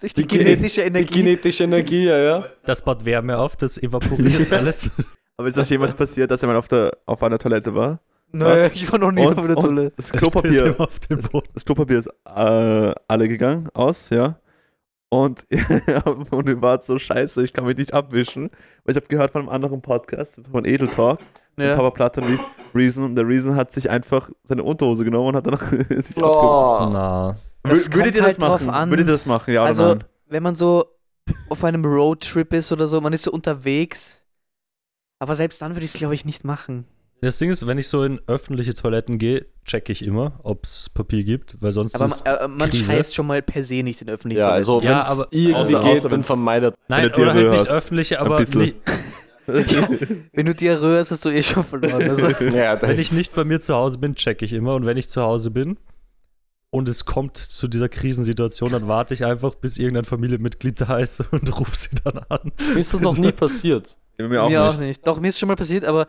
[0.00, 1.06] Durch die, Die kinetische Die Energie.
[1.14, 2.44] kinetische Energie, ja, ja.
[2.64, 4.90] das baut Wärme auf, das evaporiert alles.
[5.36, 8.00] Aber ist euch jemals passiert, dass mal auf, der, auf einer Toilette war?
[8.32, 9.92] Nö, ich war noch nie Und- auf der Toilette.
[9.96, 11.48] Das Klopapier, immer auf den Boden.
[11.54, 14.38] das Klopapier ist äh, alle gegangen, aus, ja.
[15.10, 15.46] Und,
[16.30, 18.50] und ihr wart so scheiße, ich kann mich nicht abwischen.
[18.84, 21.20] Weil ich habe gehört von einem anderen Podcast, von Edel Talk,
[21.56, 21.76] Ja.
[21.76, 23.02] Papa Platte und Re- Reason.
[23.04, 26.16] Und der Reason hat sich einfach seine Unterhose genommen und hat danach sich.
[26.18, 26.88] Oh.
[26.92, 28.70] Na, Das Wür- Würdet ihr das halt drauf machen?
[28.70, 28.90] an.
[28.90, 30.04] Würdet ihr das machen, ja Also, oder nein?
[30.28, 30.84] wenn man so
[31.48, 34.20] auf einem Roadtrip ist oder so, man ist so unterwegs.
[35.20, 36.84] Aber selbst dann würde ich es, glaube ich, nicht machen.
[37.20, 40.88] Das Ding ist, wenn ich so in öffentliche Toiletten gehe, checke ich immer, ob es
[40.88, 42.84] Papier gibt, weil sonst Aber ist man, äh, man Krise.
[42.84, 45.76] scheißt schon mal per se nicht in öffentlichen Ja, also Ja, wenn es aber- irgendwie
[45.76, 46.74] Außer- geht, dann vermeidet.
[46.88, 48.60] Nein, oder halt nicht öffentliche, Ein aber bisschen.
[48.60, 48.76] nicht,
[50.32, 52.08] Wenn du Diarrhoe hast, hast du eh schon verloren.
[52.10, 54.74] Also, Ja, wenn ich nicht bei mir zu Hause bin, checke ich immer.
[54.74, 55.78] Und wenn ich zu Hause bin
[56.70, 61.20] und es kommt zu dieser Krisensituation, dann warte ich einfach, bis irgendein Familienmitglied da ist
[61.32, 62.52] und rufe sie dann an.
[62.74, 63.96] Mir ist das noch nie passiert.
[64.18, 65.06] Mir mir auch nicht.
[65.06, 66.08] Doch, mir ist schon mal passiert, aber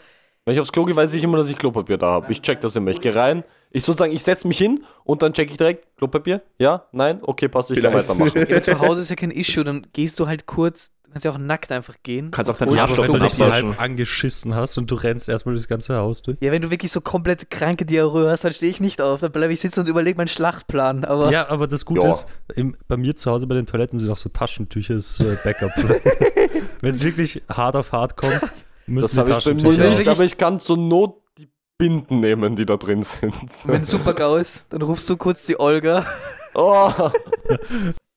[0.50, 2.32] Wenn ich aufs Klo gehe, weiß ich immer, dass ich Klopapier da habe.
[2.32, 2.90] Ich check das immer.
[2.90, 3.44] Ich gehe rein.
[3.70, 6.42] Ich sozusagen, ich setze mich hin und dann check ich direkt Klopapier.
[6.58, 8.48] Ja, nein, okay, passt, ich kann weitermachen.
[8.50, 11.32] ja, zu Hause ist ja kein Issue, dann gehst du halt kurz, du kannst ja
[11.34, 12.32] auch nackt einfach gehen.
[12.32, 15.30] Kannst auch deinen Ja, das aber wenn du dich halb angeschissen hast und du rennst
[15.30, 16.38] erstmal durchs ganze Haus durch.
[16.42, 19.20] Ja, wenn du wirklich so komplett kranke Diarrhoe hast, dann stehe ich nicht auf.
[19.20, 21.06] Dann bleibe ich sitzen und überlege meinen Schlachtplan.
[21.06, 22.12] Aber Ja, aber das Gute Ja.
[22.14, 25.38] ist, im, bei mir zu Hause bei den Toiletten sind auch so Taschentücher, ist äh,
[25.44, 25.70] Backup.
[26.82, 28.50] Wenn es wirklich hart auf hart kommt, Das
[28.90, 31.48] müssen die habe ich bei mir Taschentücher nicht, aber ich kann zur Not die
[31.78, 33.34] Binden nehmen, die da drin sind.
[33.66, 36.06] wenn super GAU ist, dann rufst du kurz die Olga.
[36.56, 36.92] Oh.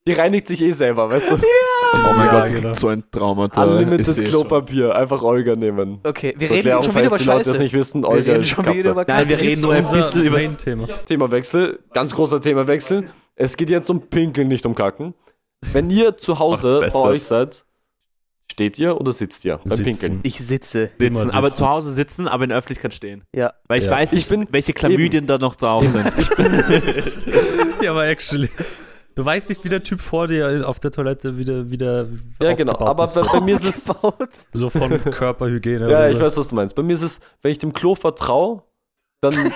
[0.05, 1.35] Die reinigt sich eh selber, weißt du?
[1.35, 2.73] Oh mein Ja, Gott, sie genau.
[2.73, 3.47] so ein Trauma.
[3.47, 3.63] da.
[3.63, 4.25] Ich Unlimited seh schon.
[4.25, 5.99] Klopapier, einfach Olga nehmen.
[6.03, 7.63] Okay, wir reden Erklärung, schon wieder über die Leute das Scheiße.
[7.63, 8.89] nicht wissen, Wir Olga reden ist schon wieder Katze.
[8.89, 10.87] über Nein, wir reden nur ein bisschen über- Main-Thema.
[11.05, 13.09] Themawechsel, ganz großer Themawechsel.
[13.35, 15.13] Es geht jetzt um Pinkeln, nicht um Kacken.
[15.71, 17.63] Wenn ihr zu Hause bei euch seid,
[18.53, 19.83] steht ihr oder sitzt ihr beim Sitzen.
[19.83, 20.19] Pinkeln?
[20.23, 20.91] Ich sitze.
[20.99, 21.57] Immer Sitzen, aber sitzen.
[21.59, 23.23] zu Hause sitzen, aber in der Öffentlichkeit stehen.
[23.35, 23.53] Ja.
[23.67, 23.91] Weil ich Ja.
[23.91, 26.05] weiß nicht, Ich bin- welche Chlamydien da noch drauf sind.
[27.81, 28.49] Ja, aber actually.
[29.15, 32.07] Du weißt nicht, wie der Typ vor dir auf der Toilette wieder, wieder
[32.41, 32.79] Ja, genau.
[32.79, 33.13] Aber ist.
[33.15, 33.83] bei, so, bei mir ist es.
[34.53, 35.81] So von Körperhygiene.
[35.89, 36.23] Ja, oder ich so.
[36.23, 36.75] weiß, was du meinst.
[36.75, 38.63] Bei mir ist es, wenn ich dem Klo vertraue,
[39.21, 39.51] dann,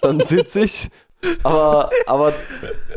[0.00, 0.88] dann sitze ich.
[1.44, 2.32] Aber, aber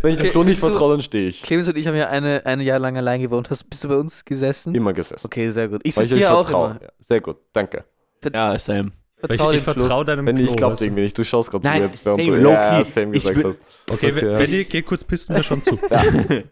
[0.02, 1.42] wenn ich dem Okay, Klo nicht vertraue, dann stehe ich.
[1.44, 3.50] Clemens und ich haben ja eine, ein Jahr lang allein gewohnt.
[3.50, 4.74] Hast, bist du bei uns gesessen?
[4.76, 5.26] Immer gesessen.
[5.26, 5.82] Okay, sehr gut.
[5.84, 6.72] Ich ich sitze hier auch vertraue.
[6.72, 6.82] immer.
[6.82, 7.86] Ja, sehr gut, danke.
[8.34, 8.92] ja, Sam.
[9.22, 9.74] Weil ich, Vertrau ich Klo.
[9.74, 10.46] vertraue deinem Wenn Klo.
[10.52, 11.18] ich glaube irgendwie nicht.
[11.18, 12.84] Du schaust gerade Nein, jetzt, während same, du ja, key.
[12.84, 13.62] Sam Ich gesagt will- hast.
[13.90, 14.38] Okay, Okay, ja.
[14.38, 15.78] Benny, geh kurz pisten, mir schon zu.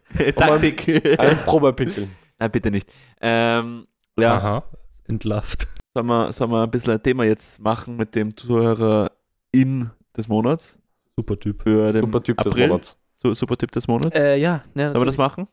[0.35, 1.19] Taktik.
[1.19, 2.11] Ein Probepinkeln.
[2.39, 2.87] Nein, bitte nicht.
[3.21, 3.85] Ähm,
[4.17, 4.63] ja, Aha,
[5.07, 5.67] entlarvt.
[5.93, 9.11] sollen wir, sollen wir ein bisschen ein Thema jetzt machen mit dem Zuhörer
[9.51, 10.77] in des Monats?
[11.17, 11.63] Super Typ.
[11.63, 12.67] Für den Super Typ des April.
[12.67, 12.97] Monats.
[13.15, 14.17] Su super Typ des Monats.
[14.17, 14.63] Äh, ja.
[14.75, 15.47] ja Sollen wir das machen?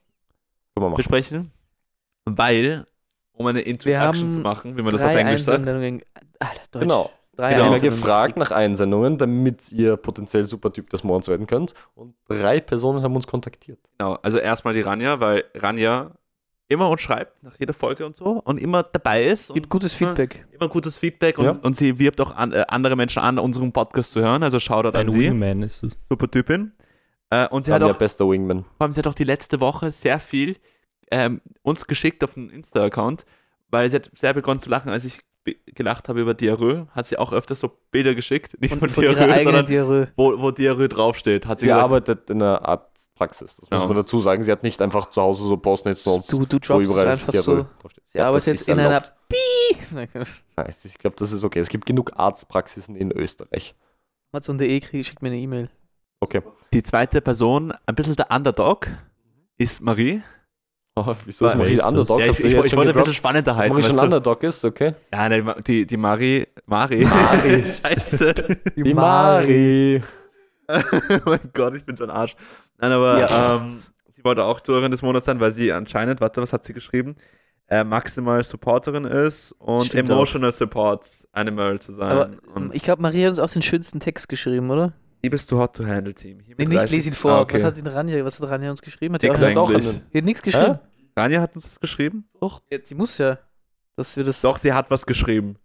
[0.74, 0.96] Können wir machen.
[0.96, 1.50] Besprechen?
[2.24, 2.86] Weil,
[3.32, 5.58] um eine Introduction zu machen, wie man das auf Englisch sagt.
[5.58, 6.02] Einsendungen.
[6.38, 6.82] Alter, Deutsch.
[6.82, 7.11] Genau.
[7.36, 11.46] Drei Wir haben ja Einsendungen gefragt nach Einsendungen, damit ihr potenziell Supertyp des Monats werden
[11.46, 11.74] könnt.
[11.94, 13.78] Und drei Personen haben uns kontaktiert.
[13.98, 16.11] Genau, also erstmal die Ranja, weil Ranja
[16.70, 19.92] immer uns schreibt nach jeder Folge und so und immer dabei ist und Gibt gutes
[19.92, 20.46] Feedback.
[20.52, 21.50] immer gutes Feedback und, Ja.
[21.62, 24.42] und sie wirbt auch an, äh, andere Menschen an, unseren Podcast zu hören.
[24.42, 25.20] Also Shoutout an Ein sie.
[25.20, 25.98] Wingman ist es.
[26.08, 26.72] Super Typin.
[27.30, 28.64] Äh, und sie hat auch beste Wingman.
[28.64, 30.56] vor allem, sie hat auch die letzte Woche sehr viel
[31.12, 33.24] ähm, uns geschickt auf den Insta-Account,
[33.70, 35.20] weil sie hat sehr begonnen zu lachen, als ich
[35.66, 39.03] gelacht habe über Diarrhoe, hat sie auch öfter so Bilder geschickt, nicht Und von, von
[39.03, 40.09] Diarrhoe, sondern Diarrhoe.
[40.16, 41.47] wo, wo Diarrhoe draufsteht.
[41.47, 43.57] Hat sie Sie arbeitet in einer Arztpraxis.
[43.57, 43.86] Das muss Ja.
[43.86, 44.43] man dazu sagen.
[44.43, 47.09] Sie hat nicht einfach zu Hause so Postnets Notes, Du, du wo droppst es überall
[47.09, 47.66] einfach Diarrhoe so.
[47.80, 48.05] draufsteht.
[48.09, 49.12] Sie arbeitet ist in einer erlaubt.
[49.28, 49.36] Pi.
[50.57, 50.84] Nice.
[50.84, 51.59] Ich glaube, das ist okay.
[51.61, 53.74] Es gibt genug Arztpraxisen in Österreich.
[54.32, 55.70] Amazon.de schickt mir eine E-Mail.
[56.22, 56.43] Okay.
[56.74, 58.88] die zweite Person, ein bisschen der Underdog,
[59.57, 60.22] ist Marie.
[60.97, 61.80] Oh, wieso ist Marie?
[61.80, 62.18] Underdog?
[62.20, 63.72] ja, ich, ich, ich wollte ein bisschen spannender halten.
[63.72, 64.03] Marie schon du?
[64.03, 64.95] Underdog ist, okay.
[65.12, 66.47] Ja, nein, die, die Mari.
[66.66, 67.05] Mari.
[67.05, 67.64] Mari.
[67.82, 68.34] Scheiße.
[68.76, 70.03] Die Mari.
[70.68, 72.34] oh mein Gott, ich bin so ein Arsch.
[72.78, 73.57] Nein, aber Ja.
[73.57, 73.82] ähm,
[74.16, 77.16] sie wollte auch Tourerin des Monats sein, weil sie anscheinend, warte, was hat sie geschrieben?
[77.68, 82.11] Äh, maximal Supporterin ist und Stimmt Emotional Support Animal zu sein.
[82.11, 82.30] Aber
[82.72, 84.93] ich glaube, Maria hat uns auch den schönsten Text geschrieben, oder?
[85.22, 86.38] Liebes to hot to handle Team.
[86.56, 87.32] Nee, nicht, lese ihn vor.
[87.32, 87.62] Ah, okay.
[87.62, 89.14] Was hat Ranja, was hat Ranja uns geschrieben?
[89.14, 90.02] Hat die, Nix auch, hat auch einen.
[90.12, 90.78] die hat nichts geschrieben.
[91.16, 92.28] Rania hat uns das geschrieben?
[92.40, 93.38] Ja, sie muss ja.
[93.96, 94.40] Dass wir das.
[94.40, 95.56] Doch, sie hat was geschrieben.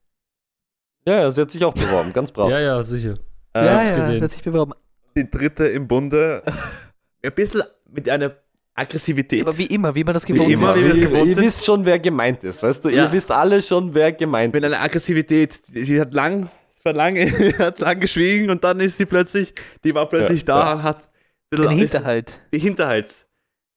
[1.08, 2.12] Ja, ja, sie hat sich auch beworben.
[2.14, 2.50] Ganz brav.
[2.50, 3.18] Ja, ja, sicher.
[3.54, 4.24] Äh, ja, ja, gesehen.
[4.24, 4.74] hat sich beworben.
[5.16, 6.44] Die dritte im Bunde.
[7.24, 8.36] Ein bisschen mit einer
[8.74, 9.42] Aggressivität.
[9.42, 10.82] Aber wie immer, wie man das Wie gewohnt immer, ist.
[10.82, 11.44] wie wir ihr, gewohnt ihr sind.
[11.44, 12.90] wisst schon, wer gemeint ist, weißt du?
[12.90, 13.06] Ja.
[13.06, 14.74] Ihr wisst alle schon, wer gemeint mit ist.
[14.74, 15.54] einer Aggressivität.
[15.74, 16.50] Sie hat lang,
[16.86, 17.26] war lange,
[17.60, 20.74] hat lang geschwiegen und dann ist sie plötzlich, die war plötzlich Ja, da ja.
[20.74, 21.10] und hat
[21.52, 22.40] Ein Hinterhalt.
[22.54, 23.28] die Hinterhalt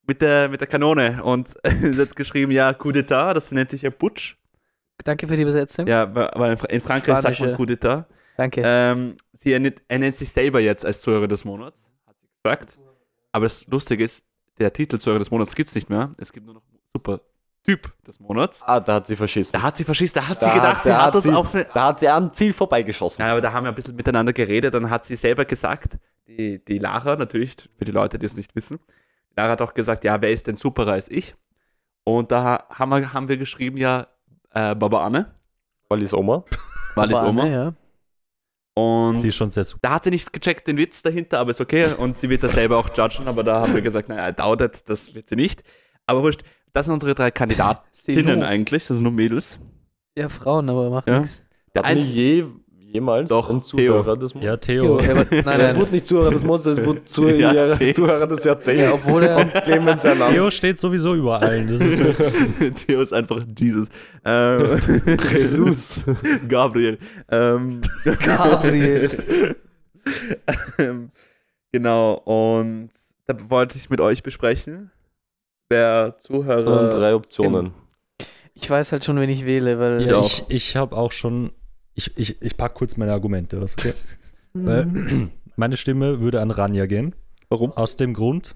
[0.07, 1.49] mit der, mit der Kanone und
[1.83, 4.37] sie hat geschrieben, ja, Coup d'etat, das nennt sich ja Putsch.
[5.05, 5.87] Danke für die Übersetzung.
[5.87, 7.57] Ja, weil in Fra- in Frankreich sagt man Spanische.
[7.57, 8.05] Coup d'etat.
[8.37, 8.63] Danke.
[8.65, 12.29] Ähm, sie er, nennt- er nennt sich selber jetzt als Zuhörer des Monats, hat sie
[12.43, 12.79] gesagt.
[13.33, 14.23] Aber das Lustige ist,
[14.59, 16.11] der Titel Zuhörer des Monats gibt es nicht mehr.
[16.19, 17.21] Es gibt nur noch Super
[17.69, 18.63] Typ des Monats.
[18.65, 19.53] Ah, da hat sie verschissen.
[19.53, 21.33] Da hat sie verschissen, da hat Da sie gedacht, hat- sie hat hat das sie-
[21.35, 23.23] auf eine, Da hat sie am Ziel vorbeigeschossen.
[23.25, 24.73] Ja, aber da haben wir ein bisschen miteinander geredet.
[24.73, 28.55] Dann hat sie selber gesagt, die, die Lara, natürlich, für die Leute, die es nicht
[28.57, 28.79] wissen,
[29.37, 31.35] Lara hat auch gesagt, ja, wer ist denn superer als ich?
[32.05, 34.07] Und da haben wir, haben wir geschrieben, ja,
[34.55, 35.35] äh, Baba Anne,
[35.91, 36.45] Wallis Oma.
[36.95, 37.45] Wallis Oma.
[37.45, 37.73] ne, ja.
[38.75, 39.81] Und Die ist schon sehr super.
[39.83, 41.93] da hat sie nicht gecheckt den Witz dahinter, aber ist okay.
[41.99, 45.15] Und sie wird das selber auch judgen, aber da haben wir gesagt, naja, it, das
[45.15, 45.63] wird sie nicht.
[46.07, 46.43] Aber wurscht,
[46.79, 49.59] das sind unsere drei Kandidatinnen eigentlich, das sind nur Mädels.
[50.17, 51.21] Ja, Frauen, aber macht Ja.
[51.21, 51.43] nichts.
[51.75, 52.45] Der Hatten je,
[52.77, 53.61] jemals Doch, Theo.
[53.61, 54.67] Zuhörer des Monats?
[54.67, 55.11] Ja, Jo, Theo.
[55.13, 55.77] aber, nein, Er nein.
[55.77, 57.97] wurde nicht Zuhörer des Monats, er wurde Zuhörer, Jahrzehnts.
[57.99, 58.81] Zuhörer des Jahrzehnts.
[58.83, 60.33] Ja, obwohl er- Clemens ernannt.
[60.35, 61.69] Theo steht sowieso über allen.
[61.69, 63.89] Das ist wirklich Theo ist einfach Jesus.
[64.25, 64.81] Ähm,
[65.33, 66.03] Jesus.
[66.49, 66.99] Gabriel.
[67.31, 67.81] Ähm,
[68.25, 69.57] Gabriel.
[70.79, 71.11] ähm,
[71.73, 72.91] genau, und
[73.27, 74.91] da wollte ich mit euch besprechen,
[75.71, 76.99] Und Zuhörer.
[76.99, 77.73] drei Optionen.
[78.55, 80.03] Ich weiß halt schon, wen ich wähle, weil.
[80.03, 81.53] Ja, ich, ich habe auch schon.
[81.95, 83.75] Ich, ich, ich packe kurz meine Argumente aus.
[83.79, 83.93] Okay?
[84.55, 85.31] Weil Mhm.
[85.57, 87.15] meine Stimme würde an Ranja gehen.
[87.51, 87.73] Warum?
[87.73, 88.55] Aus dem Grund,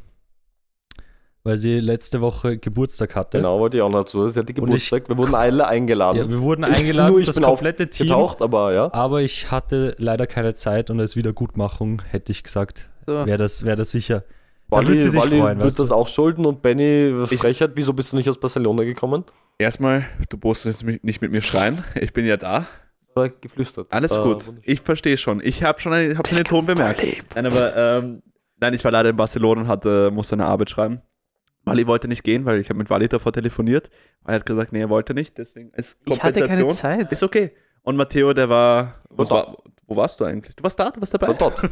[1.44, 3.38] weil sie letzte Woche Geburtstag hatte.
[3.38, 4.26] Genau, wollte ich auch noch dazu.
[4.28, 5.08] Sie hatte Und Geburtstag.
[5.08, 6.16] Wir wurden alle eingeladen.
[6.18, 8.06] Ja, wir wurden Ich- eingeladen, nur ich das bin komplette Team.
[8.06, 8.92] Getaucht, aber ja.
[8.94, 13.26] Aber ich hatte leider keine Zeit und als Wiedergutmachung hätte ich gesagt, So.
[13.26, 14.24] wäre das, wär das sicher.
[14.72, 15.82] Da Wally, wird sie sich Wally freuen, wird weißt du?
[15.82, 17.72] das auch schulden und Benny Frechheit.
[17.74, 19.24] Wieso bist du nicht aus Barcelona gekommen?
[19.58, 21.84] Erstmal, du musst jetzt nicht mit mir schreien.
[22.00, 22.66] Ich bin ja da.
[23.14, 23.88] War geflüstert.
[23.92, 24.44] Alles Ah, gut.
[24.62, 25.40] Ich verstehe schon.
[25.44, 27.02] Ich habe schon, einen- hab schon den Ton bemerkt.
[27.34, 28.22] Nein, aber ähm,
[28.58, 31.02] nein, ich war leider in Barcelona und hatte, musste eine Arbeit schreiben.
[31.64, 33.90] Wally wollte nicht gehen, weil ich habe mit Wally davor telefoniert.
[34.26, 35.36] Er hat gesagt, nee, er wollte nicht.
[35.38, 37.12] Deswegen als Ich hatte keine Zeit.
[37.12, 37.52] Ist okay.
[37.82, 39.02] Und Matteo, der war.
[39.10, 39.56] Was War war
[39.86, 40.54] wo warst du eigentlich?
[40.56, 41.28] Du warst da, du warst dabei.
[41.28, 41.62] War dort.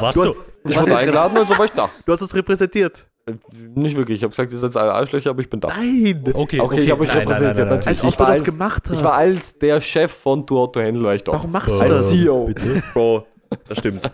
[0.00, 0.34] Warst du- du?
[0.68, 1.88] Ich wurde eingeladen, also war ich da.
[2.04, 3.06] Du hast es repräsentiert.
[3.26, 3.32] Äh,
[3.74, 4.16] Nicht wirklich.
[4.18, 5.68] Ich habe gesagt, ihr seid alle Arschlöcher, aber ich bin da.
[5.68, 6.22] Nein!
[6.32, 7.86] Okay, Okay, ich hab euch Nein, repräsentiert, nein, nein, natürlich.
[7.88, 8.96] Als ob Ich du war das als- gemacht hast.
[8.96, 11.32] Ich war als der Chef von Tour Auto Handle, war ich da.
[11.32, 11.90] Warum machst du nein.
[11.90, 12.08] Als das?
[12.10, 12.46] CEO.
[12.46, 12.82] Bitte?
[12.94, 13.26] Bro,
[13.68, 14.10] das stimmt.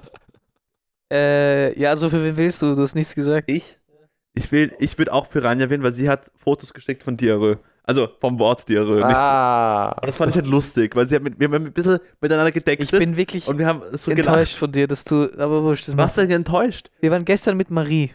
[1.13, 2.75] Äh, ja, also für wen willst du?
[2.75, 3.49] Du hast nichts gesagt.
[3.51, 3.79] Ich?
[4.35, 7.59] Ich will, ich würde auch für Ranja wählen, weil sie hat Fotos geschickt von Diarrhoe.
[7.89, 8.97] Also vom Wort Diarrhoe.
[8.97, 9.05] Nicht.
[9.17, 9.93] Ah.
[10.01, 12.49] Und das fand ich halt lustig, weil sie hat mit, wir haben ein bisschen miteinander
[12.49, 14.53] Ich getextet bin wirklich und wir haben so enttäuscht gelacht.
[14.55, 15.31] von dir, dass du.
[15.39, 16.91] Aber wurscht, das du denn enttäuscht?
[17.01, 18.11] Wir waren gestern mit Marie.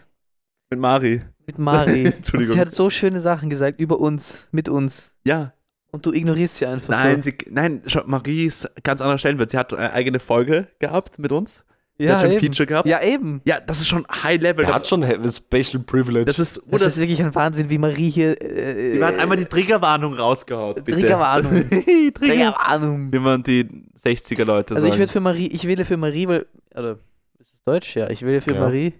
[0.68, 1.22] Mit Mari.
[1.46, 2.06] Mit Mari.
[2.06, 2.54] und Entschuldigung.
[2.54, 5.10] sie hat so schöne Sachen gesagt über uns, mit uns.
[5.24, 5.54] Ja.
[5.90, 7.30] Und du ignorierst sie einfach Nein, so.
[7.30, 9.50] sie, nein, schau, Marie ist ganz anderer Stellenwert.
[9.50, 11.64] Sie hat eine eigene Folge gehabt mit uns.
[11.98, 12.40] Ja, hat schon eben.
[12.40, 12.88] Feature gehabt.
[12.88, 13.40] ja, eben.
[13.44, 14.64] Ja, das ist schon High Level.
[14.64, 16.24] Er hat schon Special Privilege.
[16.24, 18.40] das ist, Das oder ist wirklich ein Wahnsinn, wie Marie hier.
[18.42, 20.84] Äh, sie hat einmal die Triggerwarnung rausgehaut.
[20.84, 20.98] Bitte.
[21.00, 21.68] Triggerwarnung.
[21.68, 22.12] Trigger.
[22.14, 23.12] Triggerwarnung.
[23.12, 23.68] Wie man die
[24.02, 25.00] 60er Leute Also ich sagen.
[25.00, 26.46] würde für Marie, ich wähle für Marie, weil.
[26.74, 26.92] Oder
[27.38, 27.94] ist es Deutsch?
[27.94, 28.60] Ja, ich wähle für Ja.
[28.60, 28.94] Marie.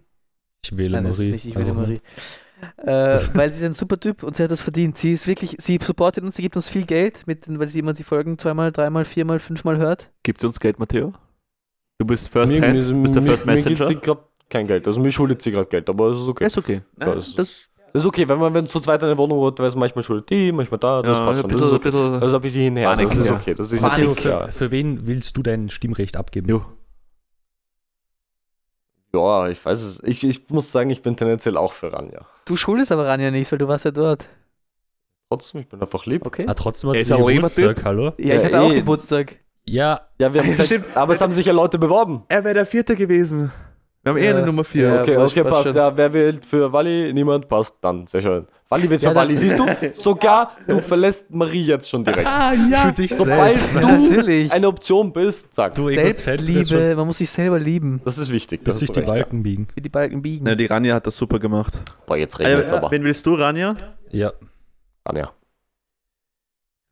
[0.64, 1.32] Ich wähle Nein, Marie.
[1.32, 2.01] nicht, ich wähle Marie.
[2.76, 4.97] Äh, weil sie ist ein super Typ und sie hat das verdient.
[4.97, 7.93] Sie ist wirklich, sie supportet uns, sie gibt uns viel Geld, mit, weil sie immer
[7.95, 10.12] die Folgen zweimal, dreimal, viermal, fünfmal hört.
[10.22, 11.12] Gibt sie uns Geld, Matteo?
[12.03, 13.86] Du bist First mir, Hand, mir, bist der mir, First mir gibt Messenger.
[13.86, 14.86] sie gerade kein Geld.
[14.88, 16.46] Also mir schuldet sie gerade Geld, aber es ist okay.
[16.46, 16.82] ist okay.
[17.00, 19.61] Ja, Ja, das- das, Das ist okay, wenn man wenn zu zweit eine Wohnung hat,
[19.61, 21.50] weiß manchmal schuldet die, manchmal da, das ja, passt ein schon.
[21.50, 22.22] Das bisschen, ist okay.
[22.24, 23.34] Also ein bisschen hinher, Panik, das ist ja.
[23.36, 23.55] okay.
[23.55, 24.16] Das ist Panik.
[24.16, 26.48] für, für wen willst du dein Stimmrecht abgeben?
[26.48, 26.64] Jo.
[29.14, 30.00] Ja, ich weiß es.
[30.05, 32.26] Ich, ich muss sagen, ich bin tendenziell auch für Ranja.
[32.46, 34.28] Du schuldest aber Ranja nichts, weil du warst ja dort.
[35.28, 36.26] Trotzdem, ich bin einfach lieb.
[36.26, 36.46] Okay.
[36.48, 38.12] Ah, trotzdem hat Er sie ist auch immer Geburtstag, hallo?
[38.18, 38.76] Ja, ich hatte auch eh.
[38.76, 39.36] Geburtstag.
[39.64, 40.96] Ja, Ja, wir haben Ja, gesagt, stimmt.
[40.96, 42.24] aber es haben sich ja Leute beworben.
[42.28, 43.52] Er wäre der Vierte gewesen.
[44.04, 44.30] Wir haben eh Ja.
[44.36, 44.86] eine Nummer vier.
[44.88, 45.66] Ja, Okay, passt, okay, passt passt.
[45.66, 45.76] schon.
[45.76, 47.12] Ja, wer wählt für Wally?
[47.12, 48.04] Niemand, passt dann.
[48.08, 48.48] Sehr schön.
[48.68, 49.36] Wally wird Ja, für Wally.
[49.36, 49.64] Siehst du?
[49.94, 52.26] Sogar du verlässt Marie jetzt schon direkt.
[52.26, 52.78] Ah, ja.
[52.78, 53.74] für dich Sobald selbst.
[53.74, 53.78] du
[54.16, 54.50] Natürlich.
[54.50, 55.74] eine Option bist, sag.
[55.74, 58.00] Du Selbstliebe, man muss sich selber lieben.
[58.04, 58.64] Das ist wichtig.
[58.64, 59.68] bis das sich die Balken biegen.
[59.76, 60.44] Wie die Balken biegen.
[60.46, 61.74] Na, die Rania hat das super gemacht.
[61.76, 61.82] Ja.
[62.06, 62.90] Boah, jetzt reden wir jetzt Äh, aber.
[62.90, 63.74] wen willst du, Rania?
[64.10, 64.32] Ja.
[65.04, 65.30] Anja.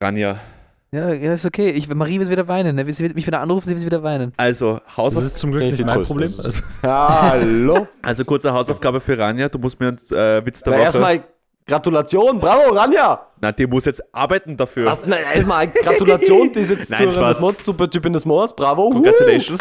[0.01, 0.39] Rania.
[0.93, 1.71] Ja, ja, ist okay.
[1.71, 2.75] Ich, Marie wird wieder weinen.
[2.75, 2.93] Ne?
[2.93, 4.33] Sie wird mich wieder anrufen, sie wird wieder weinen.
[4.37, 6.33] Also, Das Hausauf ist zum Glück nicht mein Problem.
[6.37, 7.87] das Also, Hallo.
[8.03, 9.49] also kurze Hausaufgabe für Rania.
[9.49, 10.85] Du musst mir einen äh, Witz der Na, Woche...
[10.87, 11.25] erstmal
[11.67, 12.41] Gratulation.
[12.41, 13.27] Bravo, Ranja.
[13.41, 14.87] Na, die muss jetzt arbeiten dafür.
[14.87, 16.53] Was, na, erstmal Gratulation.
[16.53, 17.35] Die ist jetzt Nein, Spaß.
[17.37, 18.57] des Monats, Supertypin des Monats.
[18.57, 18.91] Bravo.
[18.91, 19.61] Congratulations.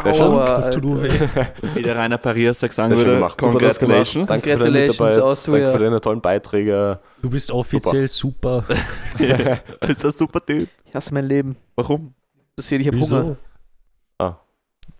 [0.00, 1.10] Aua, das tut nur weh.
[1.74, 3.14] Wie der Rainer Parias sagen würde.
[3.14, 3.38] gemacht.
[3.40, 3.78] Super das.
[3.78, 4.28] Congratulations.
[4.28, 5.18] Danke für deine Mitarbeit.
[5.18, 6.98] Danke für deine tollen Beiträge.
[7.20, 8.64] Du bist offiziell super.
[9.18, 10.68] Du bist ein super Typ.
[10.86, 11.56] Ich hasse mein Leben.
[11.76, 12.14] Warum?
[12.56, 13.16] Du siehst, ich habe Wieso?
[13.18, 13.36] Hunger.
[14.18, 14.36] Ah.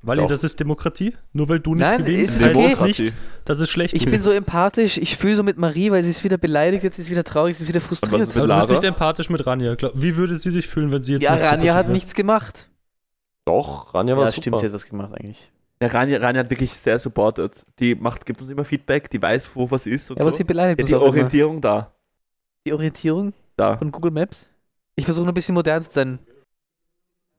[0.02, 1.14] Wally, das ist Demokratie?
[1.32, 2.72] Nur weil du nicht Nein, gewinnst, ist heißt okay.
[2.72, 3.14] es nicht,
[3.44, 6.24] dass es schlecht Ich bin so empathisch, ich fühle so mit Marie, weil sie ist
[6.24, 8.36] wieder beleidigt, jetzt ist sie wieder traurig, sie ist wieder frustriert.
[8.36, 9.76] Aber du bist nicht empathisch mit Rania.
[9.94, 12.68] Wie würde sie sich fühlen, wenn sie jetzt Ja, Supertyp hat nichts gemacht.
[13.44, 14.42] Doch, Ranja war Ja, super.
[14.42, 15.50] stimmt, sie hat was gemacht eigentlich.
[15.80, 17.64] Ja, Rania, Rania hat wirklich sehr supported.
[17.80, 20.36] Die macht, gibt uns immer Feedback, die weiß, wo was ist und Ja, aber so.
[20.38, 21.08] sie beleidigt Ja, die auch immer.
[21.10, 21.90] Orientierung da.
[22.64, 23.76] Die Orientierung Da.
[23.76, 24.46] von Google Maps.
[24.94, 26.20] Ich versuche nur ein bisschen modern zu sein.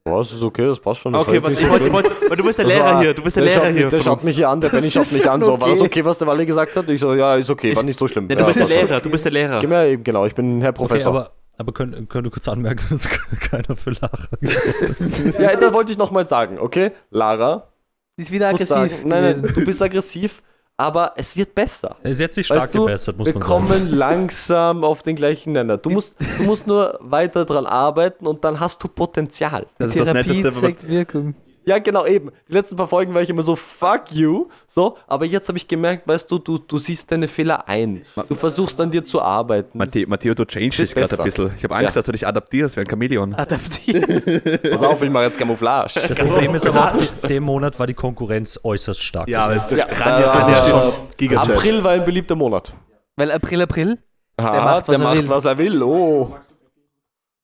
[0.06, 1.14] Ja, das ist okay, das passt schon.
[1.14, 3.22] Das Okay, was ich wollte, wollte, weil du bist der Das Lehrer war- hier, du
[3.24, 3.88] bist der, der Lehrer schaut, hier.
[3.90, 5.42] der schaut mich hier an, der Benny schaut mich an.
[5.42, 5.86] So, war das okay.
[5.88, 6.90] okay, was der Wally gesagt hat?
[6.90, 8.28] Ich so, ja, ist okay, war nicht so schlimm.
[8.30, 8.84] Ja, du ja, bist der.
[8.84, 9.60] Lehrer, du bist der Lehrer.
[9.62, 11.14] Gib mir eben, genau, ich bin Herr Okay, Professor.
[11.16, 14.28] aber, aber können, können du kurz anmerken, dass keiner für Lara
[15.40, 16.92] ja, da wollte ich nochmal sagen, okay?
[17.10, 17.70] Lara,
[18.18, 18.68] Sie ist wieder aggressiv.
[18.68, 20.44] sagen, nein, nein, du bist aggressiv,
[20.78, 21.96] aber es wird besser.
[22.04, 23.68] Es hat sich stark Weißt du, gebessert, muss Wir man sagen.
[23.68, 25.78] kommen langsam auf den gleichen Nenner.
[25.78, 29.66] Du musst, du musst nur weiter dran arbeiten und dann hast du Potenzial.
[29.78, 31.36] Das ist das Netteste, wenn man, zeigt Wirkung.
[31.66, 32.32] Ja, genau, eben.
[32.50, 34.48] Die letzten paar Folgen war ich immer so, fuck you.
[34.68, 38.02] So, aber jetzt habe ich gemerkt, weißt du, du, du siehst deine Fehler ein.
[38.28, 39.78] Du versuchst an dir zu arbeiten.
[39.78, 41.54] Matteo, Matteo, du changest dich gerade ein bisschen.
[41.56, 42.00] Ich habe Angst, Ja.
[42.00, 43.34] dass du dich adaptierst wie ein Chamäleon.
[43.36, 44.62] Adaptiert.
[44.72, 46.00] Pass auf, ich mache jetzt Camouflage.
[46.08, 46.94] Das Problem ist aber,
[47.24, 49.28] in dem Monat war die Konkurrenz äußerst stark.
[49.30, 50.90] Ja, das ist Ja, Rania,
[51.22, 51.36] äh.
[51.38, 52.74] April war ein beliebter Monat.
[53.16, 54.00] Weil April, April.
[54.38, 55.30] Aha, macht, was der er macht, will.
[55.30, 55.84] was er will.
[55.84, 56.36] Oh.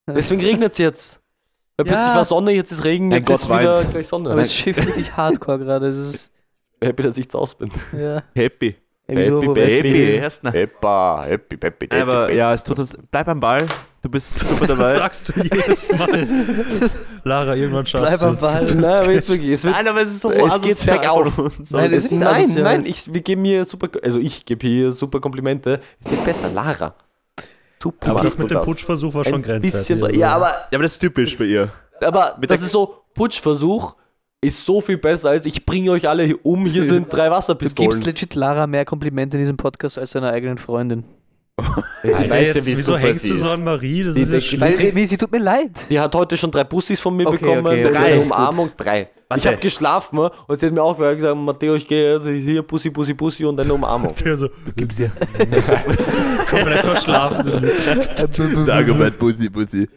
[0.07, 1.21] Deswegen regnet es jetzt.
[1.79, 1.93] Weil Ja.
[1.93, 3.91] plötzlich war Sonne, jetzt ist Regen, jetzt Gott ist wieder weint.
[3.91, 4.31] gleich Sonne.
[4.31, 5.87] Aber es schifft wirklich hardcore gerade.
[5.87, 6.31] Es ist,
[6.83, 7.71] Happy, dass ich zu Hause bin.
[7.99, 8.23] ja.
[8.35, 8.75] Happy.
[9.07, 10.21] Happy wärst du Baby.
[10.59, 12.01] Heppa, happy, happy, happy.
[12.01, 12.35] Aber happy.
[12.35, 12.95] ja, es tut uns.
[13.09, 13.65] Bleib am Ball.
[14.03, 14.93] Du bist super Das dabei.
[14.93, 16.27] sagst du jedes Mal.
[17.23, 18.39] Lara, irgendwann schaffst Bleib du am es.
[18.41, 18.63] Ball.
[18.75, 21.37] Nein, aber jetzt wirklich, es wird Nein, aber es ist so Es geht asozial bergauf.
[21.71, 24.65] Nein, Es das ist nicht nein, nein, ich, wir geben mir super, also ich gebe
[24.67, 25.79] hier super Komplimente.
[26.05, 26.93] Es wird besser, Lara.
[27.81, 29.71] Super, Aber das mit du dem Putschversuch war schon grenzwertig.
[29.71, 30.19] bisschen, also.
[30.19, 31.71] ja, aber, Ja, aber das ist typisch bei ihr.
[32.01, 33.95] aber Mit das ist so, Putschversuch
[34.41, 37.31] ist so viel besser als ich bringe euch alle hier um, hier sind drei Du
[37.31, 37.91] Wasserpistolen.
[37.91, 41.03] gibst legit Lara mehr Komplimente in diesem Podcast als deiner eigenen Freundin.
[42.03, 44.03] Ich Alter, weiß ja, jetzt, wie wieso hängst sie du so an Marie?
[44.03, 44.61] Das Die- ist ja schlimm.
[44.61, 45.71] Weil, wie, sie tut mir leid.
[45.89, 49.09] Die hat heute schon drei Bussis von mir Okay, bekommen, okay, okay, ist Umarmung, drei.
[49.27, 49.41] Warte.
[49.41, 52.89] Ich habe geschlafen und sie hat mir auch gesagt, Matteo, ich gehe also hier, Bussi,
[52.89, 54.13] Bussi, Bussi und eine Umarmung.
[54.25, 55.11] Der so, Gib's ihr.
[56.49, 57.69] komplett verschlafen.
[58.65, 59.87] Dagobert, Bussi, Bussi.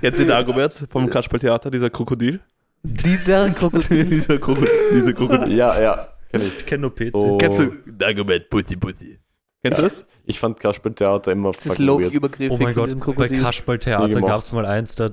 [0.00, 2.40] Kennst du Dagobert vom Kasperltheater, dieser Krokodil?
[2.82, 4.04] Dieser Krokodil.
[4.10, 4.68] dieser Krokodil.
[4.92, 5.52] Dieser Krokodil.
[5.54, 6.56] ja, ja, kenn ich.
[6.58, 7.10] Ich kenne nur PC.
[7.14, 7.36] Oh.
[7.36, 9.18] Kennst du Dagobert, Bussi, Bussi?
[9.62, 10.04] Kennst du das?
[10.24, 12.12] Ich fand Kasperltheater immer Das ist fucking low weird.
[12.14, 13.28] übergriffig Oh mein Gott, bei.
[13.28, 15.10] Kasperl-Theater gab es mal eins, da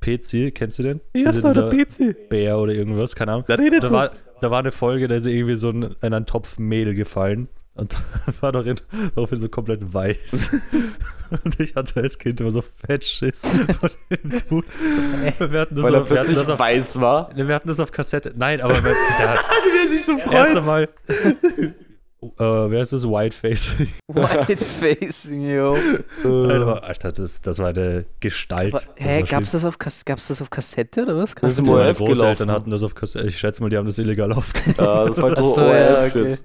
[0.00, 1.00] PC, kennst du den?
[1.14, 2.28] Ja, ist doch der PC.
[2.30, 3.44] Bär oder irgendwas, keine Ahnung.
[3.46, 6.24] Da redet Da war, da war eine Folge, da ist irgendwie so ein, in einen
[6.24, 7.94] Topf Mehl gefallen und
[8.40, 8.76] war darin,
[9.14, 10.56] daraufhin so komplett weiß.
[11.44, 14.66] Und ich hatte als Kind immer so Fettschiss von dem Dude.
[15.38, 17.30] Wir hatten das, Weil er auf, wir hatten plötzlich das auf, weiß war.
[17.36, 18.32] wir hatten das auf Kassette.
[18.36, 19.44] Nein, aber wir- der hat
[20.06, 20.88] so erst freut.
[22.38, 23.04] Einmal wer ist das?
[23.08, 23.72] Whiteface.
[24.08, 25.76] White Facing, yo.
[26.24, 28.74] Alter, Alter das, das war eine Gestalt.
[28.74, 29.44] Aber, hä, gab's schlimm.
[29.52, 31.34] das, auf Kas gab's das auf Kassette oder was?
[31.34, 32.16] Das ist im ORF Großeltern
[32.46, 32.50] gelaufen.
[32.50, 33.26] hatten das auf Kassette.
[33.26, 34.76] Ich schätze mal, die haben das illegal aufgenommen.
[34.78, 36.20] Ja, das war so ja, okay.
[36.22, 36.44] ORF-Shit.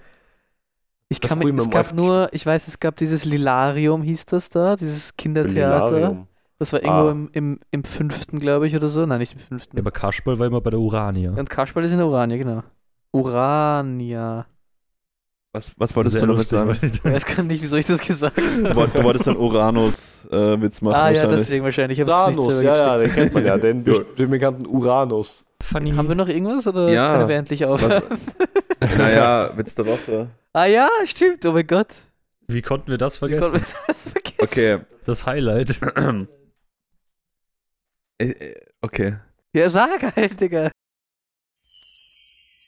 [1.10, 4.50] Ich Das kann mich, es gab nur, ich weiß, es gab dieses Lilarium, hieß das
[4.50, 5.92] da, dieses Kindertheater.
[5.92, 6.28] Lilarium.
[6.58, 7.12] Das war irgendwo Ah.
[7.12, 9.06] im, im, im fünften, glaube ich, oder so.
[9.06, 9.76] Nein, nicht im fünften.
[9.76, 11.32] Ja, aber Kasperl war immer bei der Urania.
[11.34, 12.64] Und Kasperl ist in der Urania, genau.
[13.12, 14.46] Urania.
[15.56, 16.78] Was, was wolltest Sehr du damit sagen?
[16.82, 18.90] Ich weiß gar nicht, wieso ich das gesagt Du habe.
[18.90, 21.98] du wolltest einen Uranus-Witz machen Ah ja, deswegen wahrscheinlich.
[21.98, 23.82] Ich Uranus, ja, ja, den kennt man ja, den,
[24.18, 25.46] den bekannten Uranus.
[25.64, 25.92] Funny.
[25.92, 27.14] Haben wir noch irgendwas oder Ja.
[27.16, 28.04] können wir endlich aufhören?
[28.98, 30.28] Naja, Witz der Woche.
[30.52, 31.88] ah ja, stimmt, oh mein Gott.
[32.48, 33.66] Wie konnten wir das Wie konnten vergessen?
[33.78, 34.42] wir das vergessen?
[34.42, 34.80] Okay.
[35.06, 35.80] Das Highlight.
[38.18, 39.16] Äh, äh, okay.
[39.54, 40.72] Ja, sag halt, Digga.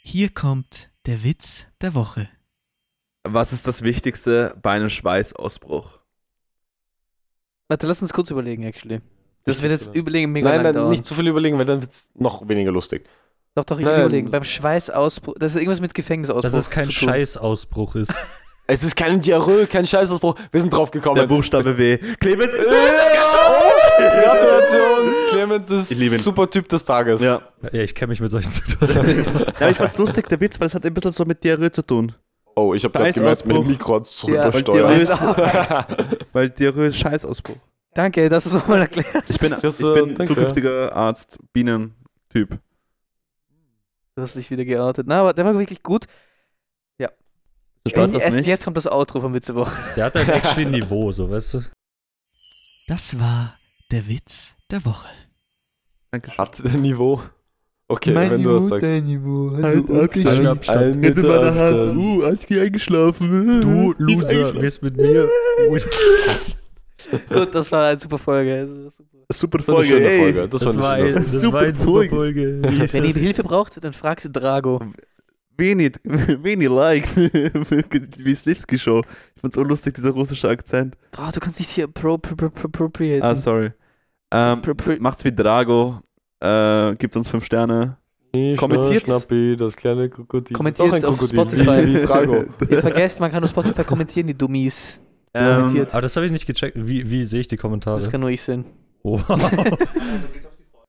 [0.04, 2.28] Hier kommt der Witz der Woche.
[3.34, 6.00] Was ist das Wichtigste bei einem Schweißausbruch?
[7.68, 9.02] Warte, lass uns kurz überlegen, actually.
[9.46, 9.98] Das wird jetzt oder?
[9.98, 10.90] überlegen mega Nein, lang nein, dauern.
[10.90, 13.06] nicht zu viel überlegen, weil dann wird es noch weniger lustig.
[13.56, 13.94] Doch, doch, ich Nein.
[13.96, 14.32] will überlegen.
[14.32, 17.10] Beim Schweißausbruch, das ist irgendwas mit Gefängnisausbruch Dass es kein zu tun.
[17.10, 18.14] Scheißausbruch ist.
[18.70, 20.36] Es ist kein Diarrhoe, kein Scheißausbruch.
[20.52, 21.16] Wir sind drauf gekommen.
[21.16, 21.98] Der Buchstabe W.
[22.20, 22.58] Clemens, du
[23.98, 25.14] Gratulation!
[25.30, 26.20] Clemens ist Ich liebe ihn.
[26.22, 27.22] super Typ des Tages.
[27.22, 27.42] Ja.
[27.72, 29.26] Ja, ich kenne mich mit solchen Situationen.
[29.58, 31.82] ja, ich fand's lustig, der Witz, weil es hat ein bisschen so mit Diarrhoe zu
[31.82, 32.14] tun.
[32.58, 33.68] Oh, ich habe gerade gemerkt, mein.
[33.68, 36.28] Mikro hat so Ja, weil übersteuert.
[36.34, 37.58] Weil Diarrhoe ist Scheißausbruch.
[37.94, 39.30] Danke, dass du es nochmal erklärst.
[39.30, 40.28] Ich bin, Das, ich bin danke.
[40.28, 42.60] zukünftiger Arzt, Bienentyp.
[44.16, 45.06] Du hast dich wieder geoutet.
[45.08, 46.06] Na, aber der war wirklich gut.
[47.84, 48.46] Bist du stolz auf Erst mich?
[48.48, 49.78] jetzt kommt das Outro vom Witz der Woche.
[49.96, 51.62] Der hat ein actually Niveau, so weißt du.
[52.88, 53.54] Das war
[53.92, 55.08] der Witz der Woche.
[56.12, 56.38] Dankeschön.
[56.38, 57.22] Hat der Niveau.
[57.90, 58.86] Okay, wenn du das sagst.
[58.86, 60.98] Halt, halt, Halt Abstand.
[60.98, 61.78] Ein Hätte meine Hand.
[61.78, 61.98] Abstand.
[61.98, 63.62] Uh, ich eingeschlafen.
[63.62, 65.30] Du Loser wirst mit mir.
[67.30, 68.68] Gut, das war eine super Folge.
[68.68, 69.08] Super.
[69.32, 70.20] Super Das war eine Folge.
[70.20, 70.48] Folge.
[70.50, 72.60] Das, Das, war eine das Super war eine super Folge.
[72.62, 72.94] Folge.
[72.94, 74.82] Wenn ihr Hilfe braucht, dann fragt Drago.
[75.58, 77.08] Wenig, wenig like.
[77.16, 79.02] Wie Slipski Show.
[79.36, 80.96] Ich fand's unlustig, dieser russische Akzent.
[81.18, 83.24] Oh, du kannst nicht hier pro, pro, pro, pro, appropriaten.
[83.24, 83.72] Ah, sorry.
[84.32, 84.62] Ähm,
[85.00, 86.02] macht's wie Drago.
[86.40, 87.98] Äh, gibt uns fünf Sterne.
[88.36, 89.06] Schna- Kommentiert's.
[89.06, 90.56] Schnappi, das kleine Krokodil.
[90.56, 91.28] Auch ein auf Krokodil,
[91.64, 91.86] Spotify.
[91.88, 92.46] Wie Drago.
[92.70, 95.00] Ihr vergesst, man kann auf Spotify kommentieren, die Dummies.
[95.34, 95.94] Ähm, Kommentiert.
[95.94, 96.78] Aber das habe ich nicht gecheckt.
[96.80, 98.00] Wie, wie sehe ich die Kommentare?
[98.00, 98.66] Das kann nur ich sehen.
[99.04, 99.24] Wow.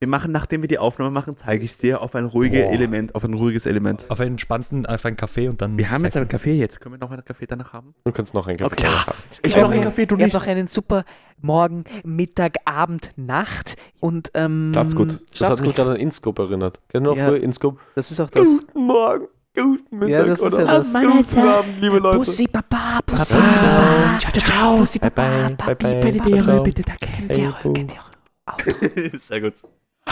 [0.00, 2.70] wir machen, nachdem wir die Aufnahme machen, zeige ich dir auf ein ruhiges Boah.
[2.72, 4.04] Element, auf ein ruhiges Element.
[4.10, 5.76] auf einen entspannten, auf einen Kaffee und dann.
[5.76, 6.80] Wir haben jetzt einen Kaffee jetzt.
[6.80, 7.94] Können wir noch einen Kaffee danach haben?
[8.04, 8.86] Du kannst noch einen Kaffee Okay.
[8.86, 9.18] haben.
[9.42, 10.34] Ich hab noch einen Kaffee, du Ihr habt nicht.
[10.34, 11.04] noch einen super
[11.40, 14.70] Morgen, Mittag, Abend, Nacht und ähm.
[14.72, 15.08] Schlaf's gut.
[15.08, 15.76] Das hat Schlaf's mich gut.
[15.76, 16.80] gerade an Inscope erinnert.
[16.88, 17.26] Kennt ihr noch Ja.
[17.28, 17.80] früher Inscope?
[17.96, 18.44] Das ist auch das.
[18.46, 19.26] Guten Morgen,
[19.56, 20.92] guten Mittag Ja, das ist oder ja das.
[20.92, 22.18] guten Abend, liebe Leute.
[22.18, 24.76] Bussi, Papa, Bussi, Papa, ciao, ciao, ciao.
[24.78, 26.12] Bussi, Bye, Papa, bye, Papi, bye, bye.
[26.12, 27.06] bitte bitte, danke.
[27.06, 29.18] Kennt ihr, ihr.
[29.20, 29.54] Sehr gut.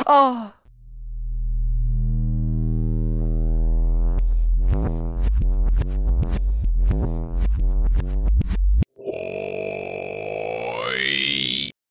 [0.05, 0.53] Oh.